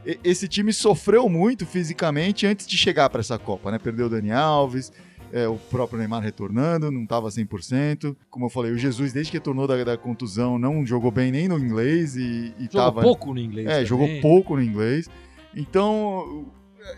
[0.06, 3.78] E- Esse time sofreu muito fisicamente antes de chegar para essa Copa, né?
[3.78, 4.92] Perdeu o Dani Alves,
[5.32, 8.16] é, o próprio Neymar retornando, não estava 100%.
[8.30, 11.48] Como eu falei, o Jesus, desde que retornou da, da contusão, não jogou bem nem
[11.48, 13.02] no inglês e, e Jogou tava...
[13.02, 13.68] pouco no inglês.
[13.68, 13.86] É, também.
[13.86, 15.08] jogou pouco no inglês.
[15.56, 16.46] Então,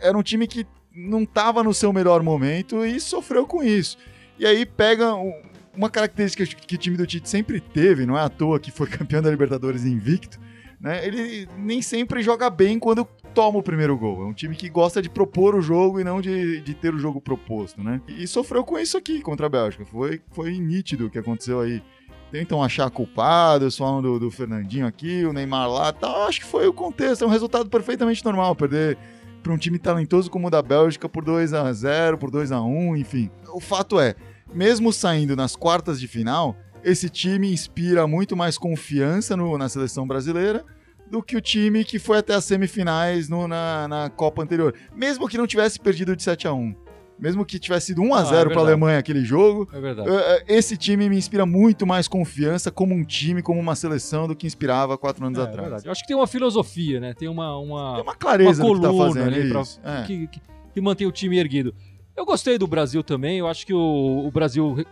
[0.01, 3.97] era um time que não estava no seu melhor momento e sofreu com isso.
[4.37, 5.33] E aí pega um-
[5.79, 8.85] uma característica que o time do Tite sempre teve, não é à toa que foi
[8.91, 10.37] campeão da Libertadores invicto,
[10.77, 11.07] né?
[11.07, 14.23] Ele nem sempre joga bem quando toma o primeiro gol.
[14.23, 16.99] É um time que gosta de propor o jogo e não de, de ter o
[16.99, 18.01] jogo proposto, né?
[18.09, 19.85] E sofreu com isso aqui contra a Bélgica.
[19.85, 21.81] Foi, foi nítido o que aconteceu aí.
[22.29, 26.27] Tentam achar culpados, falam do, do Fernandinho aqui, o Neymar lá tal.
[26.27, 28.53] Acho que foi o contexto, é um resultado perfeitamente normal.
[28.53, 28.97] Perder
[29.41, 32.61] para um time talentoso como o da Bélgica por 2 a 0 por 2 a
[32.61, 33.31] 1 enfim.
[33.53, 34.15] O fato é,
[34.53, 40.07] mesmo saindo nas quartas de final, esse time inspira muito mais confiança no- na seleção
[40.07, 40.63] brasileira
[41.09, 44.73] do que o time que foi até as semifinais no- na, na Copa anterior.
[44.95, 46.75] Mesmo que não tivesse perdido de 7 a 1
[47.21, 48.63] mesmo que tivesse sido 1 a Ah, é 0 para a.
[48.63, 53.03] Alemanha aquele jogo, É eh, eh, esse time me inspira muito mais confiança como um
[53.03, 55.61] time, como uma seleção do que inspirava quatro anos É, é atrás.
[55.67, 55.85] verdade.
[55.87, 57.13] Eu acho que tem uma filosofia, né?
[57.13, 59.63] Tem uma, uma, Tem uma clareza uma que tá coluna fazendo ali pra-.
[59.83, 60.03] É.
[60.03, 60.41] que, que,
[60.73, 61.75] que mantém o time erguido.
[62.15, 63.37] Eu gostei do Brasil também.
[63.37, 64.85] Eu acho que o, o Brasil re-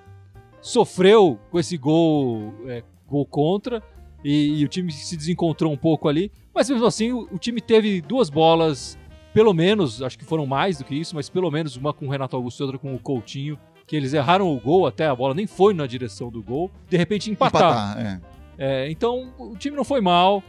[0.61, 3.81] sofreu com esse gol, é, gol contra
[4.23, 6.31] e, e o time se desencontrou um pouco ali.
[6.53, 8.97] Mas mesmo assim, o, o time teve duas bolas,
[9.33, 12.09] pelo menos, acho que foram mais do que isso, mas pelo menos uma com o
[12.09, 15.33] Renato Augusto e outra com o Coutinho, que eles erraram o gol até a bola
[15.33, 16.71] nem foi na direção do gol.
[16.89, 17.67] De repente empataram.
[17.69, 18.21] Empatar, é.
[18.59, 20.43] É, então, o time não foi mal.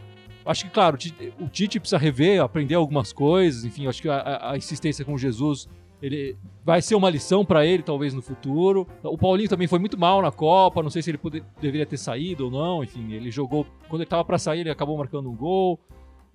[0.45, 0.97] Acho que, claro,
[1.39, 3.63] o Tite- precisa rever, aprender algumas coisas.
[3.63, 5.69] Enfim, acho que a, a- a insistência com o Jesus
[6.01, 8.87] ele vai ser uma lição pra ele, talvez, no futuro.
[9.03, 10.81] O Paulinho também foi muito mal na Copa.
[10.83, 12.83] Não sei se ele poder- deveria ter saído ou não.
[12.83, 13.65] Enfim, ele jogou.
[13.87, 15.79] Quando ele tava pra sair, ele acabou marcando um gol.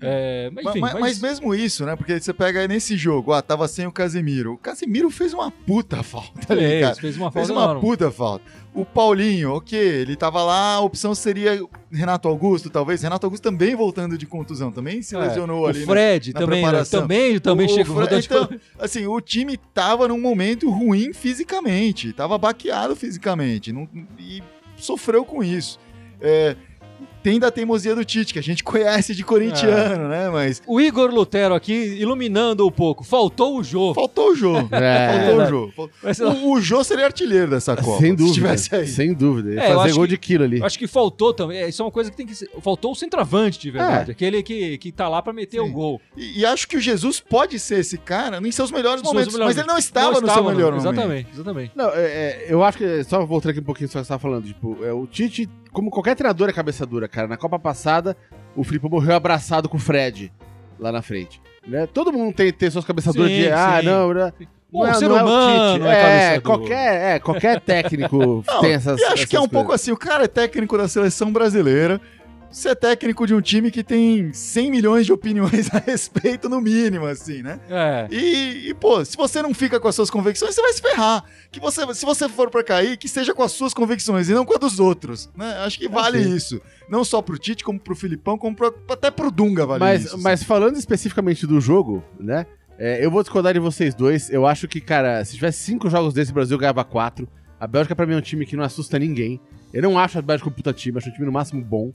[0.00, 1.94] É, mas, Ma- enfim, ma- mas, mas- mesmo isso, né?
[1.96, 4.54] Porque você pega nesse jogo, ah, tava sem o Casemiro.
[4.54, 6.94] O Casemiro fez uma puta falta ali, fez, cara.
[6.96, 7.80] fez uma Fez falta uma enorme.
[7.80, 8.44] puta falta.
[8.74, 13.02] O Paulinho, ok, ele tava lá, a opção seria Renato Augusto, talvez.
[13.02, 15.78] Renato Augusto também voltando de contusão, também se É, lesionou o ali.
[15.80, 15.86] né?
[15.86, 17.00] Fred na também, né, preparação.
[17.02, 21.12] também, também O chegou Fre- rodando de então, assim, o time tava num momento ruim
[21.12, 24.42] fisicamente, tava baqueado fisicamente não- e
[24.76, 25.78] sofreu com isso.
[26.20, 26.56] É,
[27.24, 29.24] tem da teimosia do Tite, que a gente conhece de É.
[29.24, 30.28] corintiano, né?
[30.28, 33.02] Mas O Igor Lutero aqui, iluminando um pouco.
[33.02, 33.94] Faltou o jogo.
[33.94, 34.68] faltou o jogo.
[34.84, 35.26] É.
[35.40, 37.98] Faltou o Mas- O, o Jô seria artilheiro dessa Copa.
[37.98, 38.34] Sem Se dúvida.
[38.34, 38.86] tivesse aí.
[38.86, 39.54] Sem dúvida.
[39.54, 40.62] Ia É, fazer gol que- de quilo ali.
[40.62, 41.58] Acho que faltou também.
[41.62, 42.50] é, Isso é uma coisa que tem que ser.
[42.60, 44.10] Faltou o centroavante de verdade.
[44.10, 45.66] Aquele que, que tá lá pra meter Sim.
[45.68, 46.00] o gol.
[46.14, 49.32] E, e acho que o Jesus pode ser esse cara em seus melhores Nos momentos.
[49.32, 50.78] melhores- Mas ele não estava no seu estava, melhor não.
[50.78, 50.92] momento.
[50.94, 51.72] Exatamente, exatamente.
[51.74, 54.20] Não, é, é, eu acho que, só voltando aqui um pouquinho só que você tava
[54.20, 57.28] falando, tipo, é, o Tite, como qualquer treinador é cabeça dura, cara.
[57.28, 58.16] Na Copa passada,
[58.56, 60.32] o Felipe morreu abraçado com o Fred
[60.78, 61.40] lá na frente.
[61.66, 61.86] Né?
[61.86, 63.86] Todo mundo tem, tem suas cabeçaduras Sim, de, ah, sim.
[63.86, 64.32] não, né?
[64.70, 65.88] Bom, não é, ser não é o humano Tite.
[65.88, 69.48] é É, qualquer, é, qualquer técnico Não, tem essas e acho que é essas um
[69.48, 69.82] pouco coisas.
[69.82, 72.00] assim, o cara é técnico da seleção brasileira,
[72.54, 76.60] você é técnico de um time que tem 100 milhões de opiniões a respeito, no
[76.60, 77.58] mínimo, assim, né?
[77.68, 78.06] É.
[78.10, 81.24] E, e, pô, se você não fica com as suas convicções, você vai se ferrar.
[81.50, 84.44] Que você, se você for pra cair, que seja com as suas convicções e não
[84.44, 85.56] com a dos outros, né?
[85.64, 86.34] Acho que vale sim.
[86.34, 86.60] isso.
[86.88, 90.18] Não só pro Tite, como pro Filipão, como pro- até pro Dunga vale mas, isso.
[90.22, 92.46] mas falando especificamente do jogo, né?
[92.78, 94.30] é, eu vou discordar de vocês dois.
[94.30, 97.28] Eu acho que, cara, se tivesse cinco jogos desse, o Brasil ganhava quatro.
[97.58, 99.40] A Bélgica, pra mim, é um time que não assusta ninguém.
[99.72, 101.92] Eu não acho a Bélgica um puta time, acho um time no máximo bom.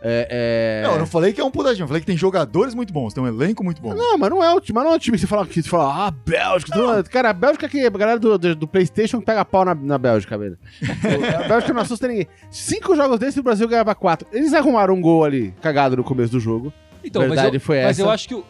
[0.00, 0.86] É, é...
[0.86, 2.92] Não, eu não falei que é um puta time, eu falei que tem jogadores muito
[2.92, 3.94] bons, tem um elenco muito bom.
[3.94, 5.62] Não, mas não é um time, mas não é um time que você fala que
[5.62, 6.72] você fala, ah, Bélgica.
[6.72, 9.74] tudo- Cara, a Bélgica é que a galera do, do, do PlayStation pega pau na,
[9.74, 10.56] na Bélgica, velho.
[11.44, 12.28] a Bélgica não assusta ninguém.
[12.50, 14.26] Cinco jogos desses o Brasil ganhava quatro.
[14.32, 16.72] Eles arrumaram um gol ali, cagado no começo do jogo.
[17.02, 18.02] Então, mas, Verdade eu, foi mas essa.
[18.02, 18.44] eu acho que o,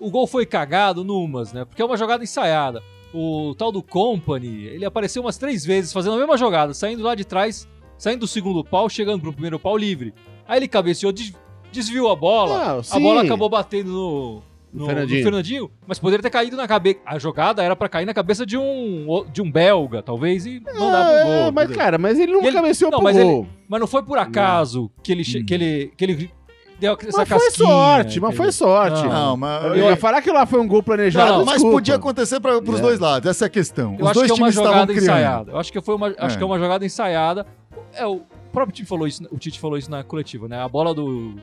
[0.00, 1.64] o gol foi cagado numas, né?
[1.64, 2.82] Porque é uma jogada ensaiada.
[3.12, 7.14] O tal do Company, ele apareceu umas três vezes fazendo a mesma jogada, saindo lá
[7.14, 10.12] de trás, saindo do segundo pau, chegando pro primeiro pau livre.
[10.46, 11.32] Aí ele cabeceou, des-
[11.72, 15.18] desviou a bola, Não, a bola acabou batendo no, no, Fernandinho.
[15.18, 16.98] no Fernandinho, mas poderia ter caído na cabeça.
[17.06, 21.04] A jogada era pra cair na cabeça de um, de um belga, talvez, e mandar
[21.06, 21.52] pro É, gol.
[21.52, 21.82] mas, entendeu?
[21.84, 23.46] cara, mas ele não E ele- cabeceou não, pro mas gol.
[23.68, 25.44] Mas não foi por acaso que ele, Hum.
[25.46, 26.30] que ele, que ele
[26.78, 29.02] deu essa Mas foi sorte, mas foi sorte.
[29.04, 29.08] Não.
[29.08, 29.64] Não, mas.
[29.64, 31.76] Eu ia falar que lá foi um gol planejado, Não, não, mas desculpa.
[31.76, 32.82] podia acontecer para os É.
[32.82, 33.94] dois lados, essa é a questão.
[33.98, 35.04] Eu Os acho dois que é uma times estavam jogada criando.
[35.04, 35.50] ensaiada.
[35.52, 36.36] Eu acho que foi uma, acho É.
[36.36, 37.46] que é uma jogada ensaiada.
[37.94, 38.20] É, o
[38.54, 40.60] próprio time falou isso, o Tite falou isso na coletiva, né?
[40.62, 41.34] A bola do,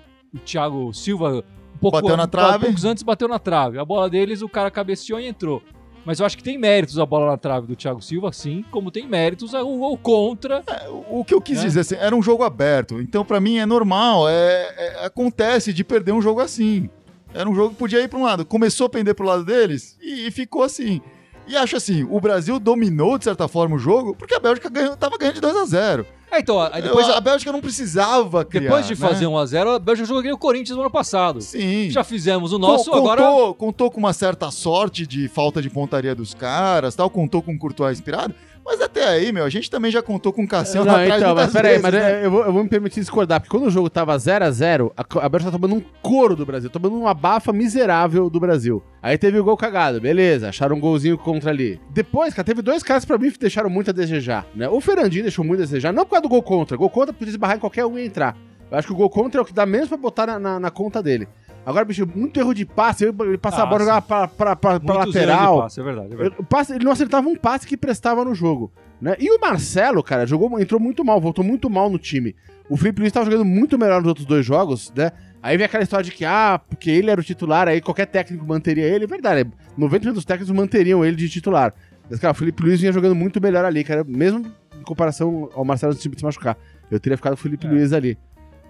[0.45, 1.43] Thiago Silva
[1.76, 2.65] um pouco Bateu na um- trave.
[2.65, 3.78] poucos antes bateu na trave.
[3.80, 5.62] A bola deles, o cara cabeceou e entrou.
[6.04, 8.89] Mas eu acho que tem méritos a bola na trave do Thiago Silva, sim, como
[8.89, 10.63] tem méritos o gol contra.
[11.10, 11.62] O que eu quis É.
[11.63, 13.00] dizer assim, era um jogo aberto.
[13.00, 14.28] Então, pra mim, é normal.
[14.28, 14.34] É,
[14.78, 16.89] é- acontece de perder um jogo assim.
[17.34, 18.43] Era um jogo que podia ir pra um lado.
[18.45, 21.02] Começou a pender pro lado deles e, e ficou assim.
[21.47, 24.95] E acho assim, o Brasil dominou, de certa forma, o jogo, porque a Bélgica ganhou,
[24.97, 28.46] tava ganhando de 2 a 0 É, então, aí depois, a, a Bélgica não precisava
[28.46, 29.08] criar, depois de né?
[29.08, 31.41] fazer 1x0, a Bélgica jogou o Corinthians no ano passado.
[31.41, 31.89] Sim.
[31.89, 33.54] Já fizemos o nosso, Co- contou, agora.
[33.56, 37.58] contou com uma certa sorte de falta de pontaria dos caras, tal, contou com o
[37.60, 38.34] Courtois inspirado,
[38.65, 41.36] mas até aí, meu, a gente também já contou com o Cassiano Não, atrás então,
[41.36, 42.21] mas peraí, mas né?
[42.21, 45.26] é, eu, vou, eu vou me permitir discordar, porque quando o jogo tava 0x0, a,
[45.26, 48.82] a Bélgica tá tomando um couro do Brasil, tomando uma bafa miserável do Brasil.
[49.02, 51.80] Aí teve o gol cagado, beleza, acharam um golzinho contra ali.
[51.89, 54.69] Depois, cara, teve dois caras pra mim que deixaram muito a desejar, né?
[54.69, 57.32] O Fernandinho deixou muito a desejar, não por causa do gol contra, gol contra podia
[57.32, 58.38] esbarrar em qualquer um e entrar.
[58.69, 60.58] Eu acho que o gol contra é o que dá menos pra botar na, na-
[60.60, 61.28] na conta dele.
[61.65, 63.86] Agora, bicho, muito erro de passe, ele passar Ah, a bola sim.
[63.86, 65.62] jogar pra, pra, pra, pra lateral.
[65.62, 66.43] passe, é verdade, é verdade.
[66.50, 68.71] Passe- ele não acertava um passe que prestava no jogo.
[69.00, 69.15] Né?
[69.19, 72.36] E o Marcelo, cara, jogou, entrou muito mal, voltou muito mal no time.
[72.69, 75.12] O Felipe Luiz estava jogando muito melhor nos outros dois jogos, né?
[75.43, 78.45] Aí vem aquela história de que, ah, porque ele era o titular, aí qualquer técnico
[78.45, 79.04] manteria ele.
[79.06, 81.74] É verdade, 90% dos técnicos manteriam ele de titular.
[82.10, 84.45] Mas, cara, o Felipe Luiz vinha jogando muito melhor ali, cara, mesmo
[84.80, 86.58] em comparação ao Marcelo antes de se machucar.
[86.89, 87.69] Eu teria ficado o Felipe É.
[87.69, 88.17] Luiz ali.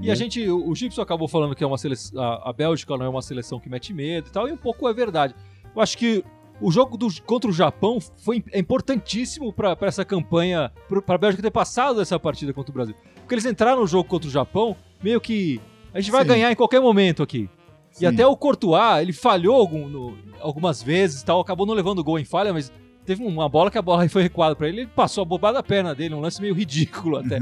[0.01, 2.95] E a gente, o, o Gibson acabou falando que é uma seleção, a, a Bélgica
[2.97, 5.35] não é uma seleção que mete medo e tal, e um pouco é verdade.
[5.75, 6.23] Eu acho que
[6.59, 10.71] o jogo do- contra o Japão foi é importantíssimo para essa campanha,
[11.05, 12.95] para a Bélgica ter passado dessa partida contra o Brasil.
[13.15, 15.61] Porque eles entraram no jogo contra o Japão, meio que
[15.93, 16.27] a gente vai Sim.
[16.29, 17.49] ganhar em qualquer momento aqui.
[17.91, 18.05] Sim.
[18.05, 22.03] E até o Courtois, ele falhou algum- no- algumas vezes, e tal, acabou não levando
[22.03, 22.71] gol em falha, mas
[23.05, 25.63] teve uma bola que a bola foi recuada para ele, ele passou a bobada da
[25.63, 27.39] perna dele, um lance meio ridículo até.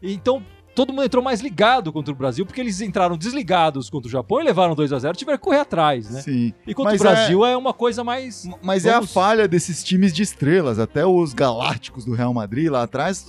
[0.00, 0.42] E então
[0.74, 4.40] todo mundo entrou mais ligado contra o Brasil, porque eles entraram desligados contra o Japão
[4.40, 6.20] e levaram 2 a 0 tiveram que correr atrás, né?
[6.20, 6.52] Sim.
[6.66, 7.56] E contra Mas o Brasil é...
[7.56, 8.48] uma coisa mais.
[8.62, 12.70] Mas é a Vamos- falha desses times de estrelas, até os galácticos do Real Madrid
[12.70, 13.26] lá atrás,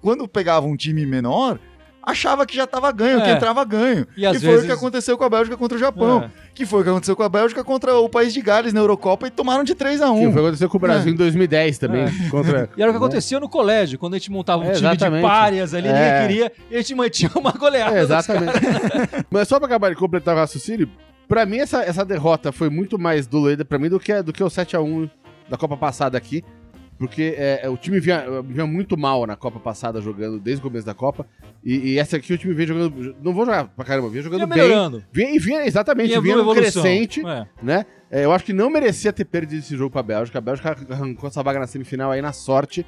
[0.00, 1.58] quando pegava um time menor,
[2.02, 3.32] achava que já tava ganho, que É.
[3.32, 4.06] entrava ganho.
[4.16, 6.24] E às foi vezes- o que aconteceu com a Bélgica contra o Japão.
[6.24, 6.30] É.
[6.54, 9.26] Que foi o que aconteceu com a Bélgica contra o país de Gales na Eurocopa
[9.26, 11.14] e tomaram de 3 a Que 1 foi o que aconteceu com o Brasil É.
[11.14, 12.06] em 2010 também.
[12.30, 13.06] Contra, E era o que né?
[13.06, 15.92] acontecia no colégio, quando a gente montava um É, time de párias ali, É.
[15.92, 17.96] ninguém queria, e a gente mantinha uma goleada.
[17.96, 18.52] É, exatamente.
[19.30, 20.88] Mas só pra acabar de completar o raciocínio,
[21.28, 24.42] pra mim essa, essa derrota foi muito mais dolorida pra mim do que, do que
[24.44, 25.08] o 7x1
[25.48, 26.44] da Copa passada aqui.
[26.98, 30.68] Porque é, é, o time vinha, vinha muito mal na Copa passada jogando, desde o
[30.68, 31.26] começo da Copa.
[31.64, 33.16] E, e essa aqui o time vinha jogando.
[33.22, 35.04] Não vou jogar pra caramba, vinha jogando Ia bem.
[35.12, 36.54] Vinha, e vinha, exatamente, vinha evolução.
[36.54, 37.46] crescente, É.
[37.62, 37.86] né?
[38.10, 40.36] É, eu acho que não merecia ter perdido esse jogo pra Bélgica.
[40.38, 42.84] A Bélgica arrancou essa vaga na semifinal aí na sorte.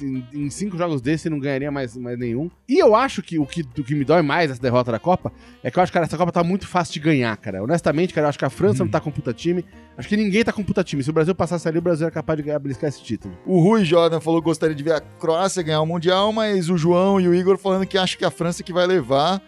[0.00, 2.50] Em, cinco jogos desse não ganharia mais, mais nenhum.
[2.68, 5.32] E eu acho que o, que o que me dói mais essa derrota da Copa
[5.62, 7.62] é que eu acho, cara, essa Copa tá muito fácil de ganhar, cara.
[7.62, 9.64] Honestamente, cara, eu acho que a França não tá com puta time.
[9.96, 11.02] Acho que ninguém tá com puta time.
[11.02, 13.36] Se o Brasil passasse ali, o Brasil era capaz de ganhar, esse título.
[13.44, 16.76] O Rui Jordan falou que gostaria de ver a Croácia ganhar o Mundial, mas o
[16.76, 19.42] João e o Igor falando que acha que a França que vai levar.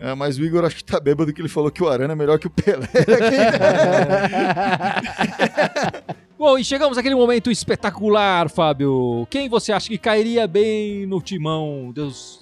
[0.00, 2.16] É, mas o Igor acho que tá bêbado que ele falou que o Arana é
[2.16, 2.88] melhor que o Pelé.
[6.38, 9.26] Bom, e chegamos àquele momento espetacular, Fábio.
[9.28, 11.92] Quem você acha que cairia bem no timão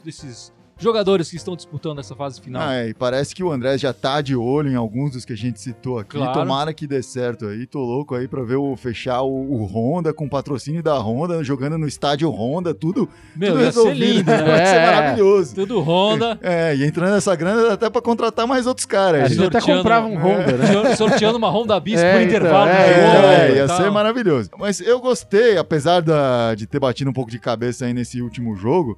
[0.04, 2.62] desses jogadores que estão disputando essa fase final?
[2.62, 5.32] Ah, é, e parece que o André já tá de olho em alguns dos que
[5.32, 6.16] a gente citou aqui.
[6.16, 6.32] Claro.
[6.32, 7.66] Tomara que dê certo aí.
[7.66, 11.78] Tô louco aí pra ver o fechar o, o Honda com patrocínio da Honda, jogando
[11.78, 14.42] no estádio Honda, tudo, Meu, tudo ia ser lindo, né?
[14.42, 14.86] Vai ser É.
[14.86, 15.54] maravilhoso.
[15.54, 19.24] Tudo Honda, É, e entrando nessa grana dá até pra contratar mais outros caras.
[19.24, 20.66] A gente até comprava um Honda, né?
[20.96, 23.76] sor- sorteando uma Honda Bis É, por então, intervalo é, de é, É, ia tal.
[23.78, 24.50] ser maravilhoso.
[24.58, 28.54] Mas eu gostei, apesar da- de ter batido um pouco de cabeça aí nesse último
[28.56, 28.96] jogo,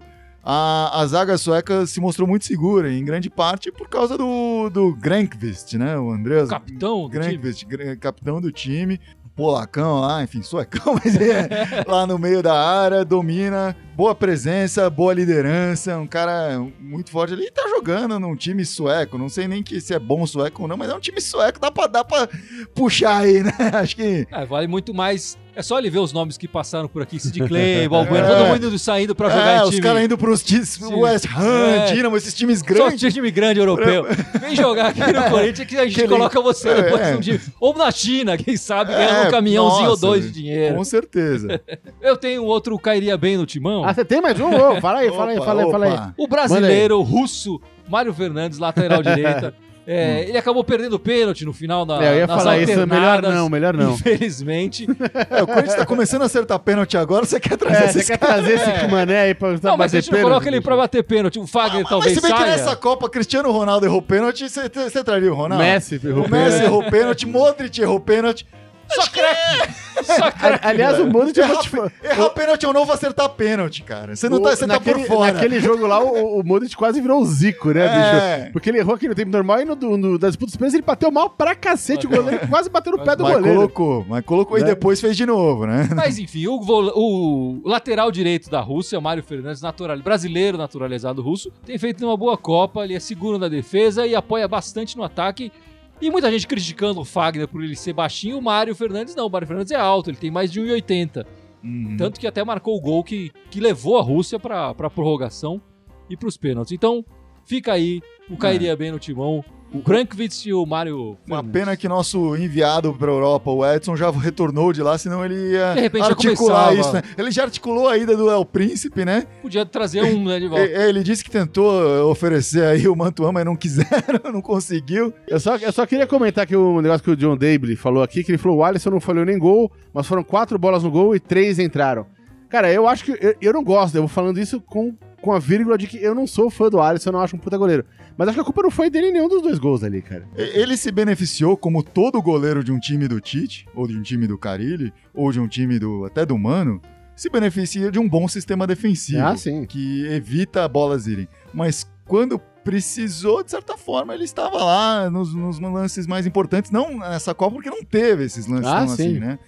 [0.51, 4.95] a, a zaga sueca se mostrou muito segura, em grande parte por causa do, do
[4.97, 5.99] Grankvist, né?
[5.99, 7.23] O Andreas Capitão do time.
[7.23, 8.99] Grankvist, gra- capitão do time.
[9.37, 15.13] Polacão lá, enfim, suecão, mas é lá no meio da área, domina, boa presença, boa
[15.13, 17.47] liderança, um cara muito forte ali.
[17.47, 20.69] E tá jogando num time sueco, não sei nem que se é bom sueco ou
[20.69, 22.29] não, mas é um time sueco, dá pra, dá pra
[22.77, 23.51] puxar aí, né?
[23.75, 25.37] Acho que É, vale muito mais.
[25.57, 28.67] É só ele ver os nomes que passaram por aqui: Sid Clay, Balbuena, todo mundo
[28.69, 29.83] indo saindo pra jogar é, em os time.
[29.83, 30.79] caras indo pros times.
[30.81, 31.93] West Ham, É.
[31.93, 33.13] Dinamo, esses times Só grandes.
[33.13, 34.07] time grande europeu.
[34.41, 37.13] Vem jogar aqui no Corinthians que a gente Aquele- coloca você É, depois é.
[37.15, 37.41] num time.
[37.59, 40.77] Ou na China, quem sabe, ganhando É, um caminhãozinho nossa, ou dois de dinheiro.
[40.77, 41.61] Com certeza.
[42.01, 43.85] Eu tenho outro cairia bem no timão.
[43.89, 44.49] Ah, você tem mais um?
[44.55, 45.93] Ô, fala aí, fala aí, fala aí, fala aí.
[45.93, 46.15] opa.
[46.19, 49.55] O brasileiro russo, Mário Fernandes, lateral direita.
[49.91, 52.73] É, ele acabou perdendo o pênalti no final da, É, eu ia nas falar isso,
[52.73, 53.95] melhor alternadas, não, melhor não.
[53.95, 54.87] Infelizmente.
[55.31, 58.13] É, o Corinthians tá começando a acertar pênalti agora, você quer trazer É, esses você
[58.13, 60.61] quer trazer esse mané aí pra Não, mas a bater gente não pênalti, coloca ele
[60.61, 61.39] pra bater pênalti.
[61.39, 62.51] O Fagner Mas talvez se bem que saia.
[62.53, 65.65] nessa Copa Cristiano Ronaldo errou pênalti, você, você traria o Ronaldo?
[65.65, 66.65] Messi, errou O Messi pênalti.
[66.65, 68.47] errou pênalti, Modric errou pênalti.
[68.91, 69.75] Só craque!
[70.05, 70.67] Só craque!
[70.67, 74.15] Aliás, o eu vou Errar, fa- errar pênalti é o novo acertar pênalti, cara.
[74.17, 75.33] Você não o- tá, você tá naquele, por fora.
[75.33, 78.39] Naquele jogo lá, o, o Modric quase virou o Zico, né, É.
[78.39, 78.53] bicho?
[78.53, 80.75] Porque ele errou aqui no tempo normal e no, no, no- da disputa dos pênaltis
[80.75, 82.07] ele bateu mal pra cacete.
[82.07, 83.57] O goleiro quase bateu no pé do Mas goleiro.
[83.57, 84.67] colocou, mas colocou e Né?
[84.69, 85.89] depois fez de novo, né?
[85.95, 91.77] Mas enfim, o, o lateral direito da Rússia, Mário Fernandes, natural, brasileiro naturalizado russo, tem
[91.79, 95.53] feito uma boa Copa, ele é seguro na defesa e apoia bastante no ataque.
[96.01, 99.31] E muita gente criticando o Fagner por ele ser baixinho, o Mário Fernandes não, o
[99.31, 101.27] Mário Fernandes é alto, ele tem mais de 1,80.
[101.63, 101.97] Uhum.
[101.97, 105.61] Tanto que até marcou o gol que, que levou a Rússia pra, pra prorrogação
[106.09, 106.73] e pros pênaltis.
[106.73, 107.05] Então,
[107.45, 109.45] fica aí, o cairia bem no timão.
[109.73, 111.53] O Brankovic e o Mário Uma Fernandes.
[111.53, 115.75] pena que nosso enviado pra Europa, o Edson, já retornou de lá, senão ele ia
[115.75, 117.03] De repente já articular isso, né?
[117.19, 119.27] Ele já articulou a ida do El Príncipe, né?
[119.43, 120.65] Podia trazer um, né, de volta.
[120.65, 121.71] E- Ele disse que tentou
[122.11, 125.13] oferecer aí o Mantuan, mas não quiseram, não conseguiu.
[125.27, 128.25] Eu só, eu só queria comentar que o negócio que o John Dable falou aqui,
[128.25, 131.15] que ele falou o Alisson não falhou nem gol, mas foram quatro bolas no gol
[131.15, 132.07] e três entraram.
[132.49, 133.11] Cara, eu acho que...
[133.21, 136.15] Eu, eu não gosto, eu vou falando isso com, com a vírgula de que eu
[136.15, 137.85] não sou fã do Alisson, eu não acho um puta goleiro.
[138.17, 140.27] Mas acho que a culpa não foi dele em nenhum dos dois gols ali, cara.
[140.37, 144.27] Ele se beneficiou, como todo goleiro de um time do Tite, ou de um time
[144.27, 146.81] do Carilli, ou de um time do até do Mano,
[147.15, 149.25] se beneficia de um bom sistema defensivo.
[149.25, 149.65] Ah, sim.
[149.65, 151.29] que evita bolas irem.
[151.53, 156.71] Mas quando precisou, de certa forma, ele estava lá nos, nos lances mais importantes.
[156.71, 159.39] Não nessa Copa, porque não teve esses lances Ah, assim, né?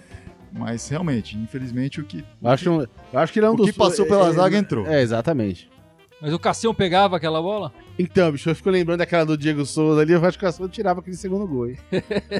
[0.53, 3.57] Mas realmente, infelizmente, o que, Eu acho, que- eu acho que ele é um o
[3.57, 3.67] dos...
[3.67, 4.87] que passou pela é, zaga entrou.
[4.87, 5.69] É, exatamente.
[6.23, 7.73] Mas o Cassião pegava aquela bola?
[7.99, 10.71] Então, bicho, eu fico lembrando daquela do Diego Souza ali, eu acho que o Cassiano
[10.71, 11.79] tirava aquele segundo gol, hein?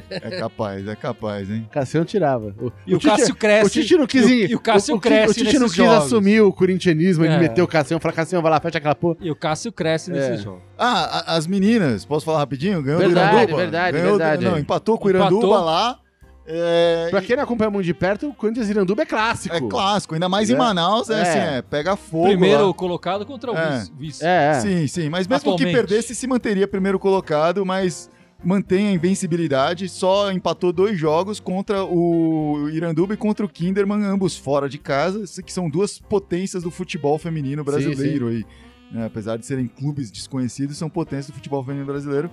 [0.09, 1.65] É capaz, é capaz, hein?
[1.67, 2.53] O Cassiano tirava.
[2.59, 3.65] O, E o, Tite- Cássio cresce.
[3.65, 4.21] O Tite não quis...
[4.27, 6.05] E o, e o Cássio o, o, cresce O Tite não quis jogos.
[6.05, 7.39] assumir o corintianismo, ele É.
[7.39, 9.17] meteu o Cassiano, falou, Cassiano, vai lá, fecha aquela porra.
[9.19, 10.43] E o Cássio cresce nesses É.
[10.43, 10.61] jogos.
[10.77, 12.83] Ah, a- as meninas, posso falar rapidinho?
[12.83, 13.57] Ganhou Verdade, do Iranduba.
[13.57, 14.45] verdade, Ganhou do- verdade.
[14.45, 15.39] não, empatou com o Empatou.
[15.39, 15.99] Iranduba lá.
[16.45, 19.55] É, Pra quem não acompanha muito de perto, o Corinthians e Iranduba é clássico.
[19.55, 20.53] é clássico, ainda mais É.
[20.53, 21.21] em Manaus, é, É.
[21.21, 22.73] assim, é, pega fogo Primeiro lá.
[22.73, 23.83] colocado contra o É.
[23.97, 24.25] vice-.
[24.25, 24.59] É, é.
[24.59, 25.75] Sim, sim, mas mesmo que Atualmente.
[25.75, 28.09] perdesse, se manteria primeiro colocado, mas
[28.43, 34.35] mantém a invencibilidade, só empatou dois jogos contra o Iranduba e contra o Kinderman, ambos
[34.35, 38.43] fora de casa, que são duas potências do futebol feminino brasileiro aí.
[38.91, 39.05] né?
[39.05, 42.29] Apesar de serem clubes desconhecidos, são potências do futebol feminino brasileiro.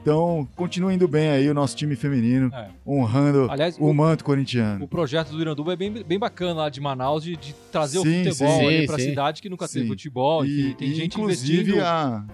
[0.00, 2.68] Então, continua indo bem aí o nosso time feminino, É.
[2.86, 4.84] honrando Aliás, o o, manto corintiano.
[4.84, 8.02] o projeto do Iranduba é bem, bem bacana lá de Manaus, de, de trazer o
[8.02, 8.66] Sim, futebol sim.
[8.66, 9.04] ali Sim, pra sim.
[9.10, 10.44] cidade que nunca teve futebol.
[10.44, 12.24] E, E, tem e gente inclusive investindo a,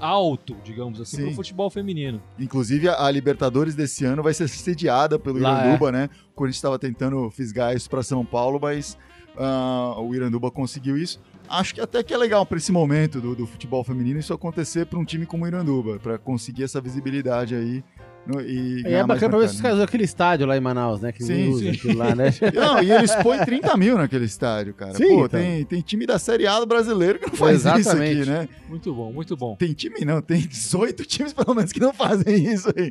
[0.00, 1.22] alto, digamos assim, Sim.
[1.26, 2.20] pro futebol feminino.
[2.38, 6.10] Inclusive, a, a Libertadores desse ano vai ser sediada pelo Lá, Iranduba, né?
[6.32, 8.98] O Corinthians estava tentando fisgar isso para São Paulo, mas
[9.38, 11.20] ah, o Iranduba conseguiu isso.
[11.48, 14.86] Acho que até que é legal para esse momento do, do futebol feminino isso acontecer
[14.86, 17.84] para um time como o Iranduba, para conseguir essa visibilidade aí
[18.26, 20.60] no- e E é bacana pra ver se os caras usam aquele estádio lá em
[20.60, 21.12] Manaus, né?
[21.12, 21.70] Que Sim, usa sim.
[21.70, 22.30] aquilo lá, né?
[22.54, 24.94] Não, e eles põem 30 mil naquele estádio, cara.
[24.94, 25.40] Sim, Pô, então.
[25.40, 28.20] tem, tem time da Série A do brasileiro que não faz isso Exatamente.
[28.22, 28.48] aqui, né?
[28.68, 29.54] Muito bom, muito bom.
[29.56, 32.90] Tem time não, tem 18 times pelo menos que não fazem isso aí.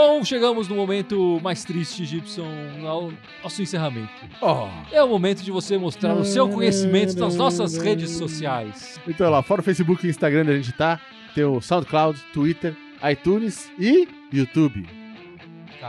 [0.00, 2.46] Bom, chegamos no momento mais triste, Gibson,
[2.86, 4.12] ao nosso encerramento.
[4.40, 4.68] Ó.
[4.92, 9.00] É o momento de você mostrar o seu conhecimento nas nossas redes sociais.
[9.08, 11.00] Então lá, fora o Facebook e Instagram a gente tá,
[11.34, 12.76] tem o SoundCloud, Twitter,
[13.10, 14.97] iTunes e YouTube.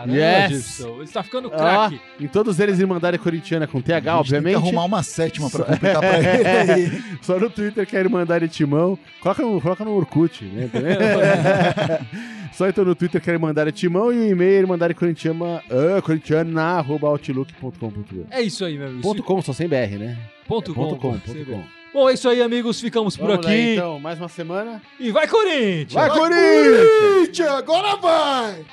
[0.07, 0.51] Caramba, Yes.
[0.51, 1.99] Gibson, ele está ficando craque.
[2.19, 4.53] em todos eles Irmandade Corintiana com TH, A gente obviamente.
[4.53, 7.03] Tem que arrumar uma sétima para complicar pra ele aí.
[7.21, 8.97] Só no Twitter que é Irmandade Timão.
[9.21, 10.69] Coloca no, coloca no Orkut, né?
[10.71, 12.05] Tá?
[12.53, 16.01] Só então no Twitter que é Irmandade Timão e o e-mail é Irmandade Corintiana, uh,
[16.01, 18.25] corintiana, arroba outlook.com.br.
[18.31, 19.01] É isso aí, meu amigo.
[19.01, 20.17] Ponto com, só sem BR, né?
[20.47, 21.79] Ponto É ponto com, com, você ponto com.
[21.93, 22.79] Bom, é isso aí, amigos.
[22.79, 23.73] Ficamos por Vamos lá, aqui.
[23.73, 24.79] então, mais uma semana.
[24.99, 25.93] E vai, Corinthians!
[25.93, 26.87] Vai, Corinthians!
[27.01, 28.63] Corinthians, agora vai!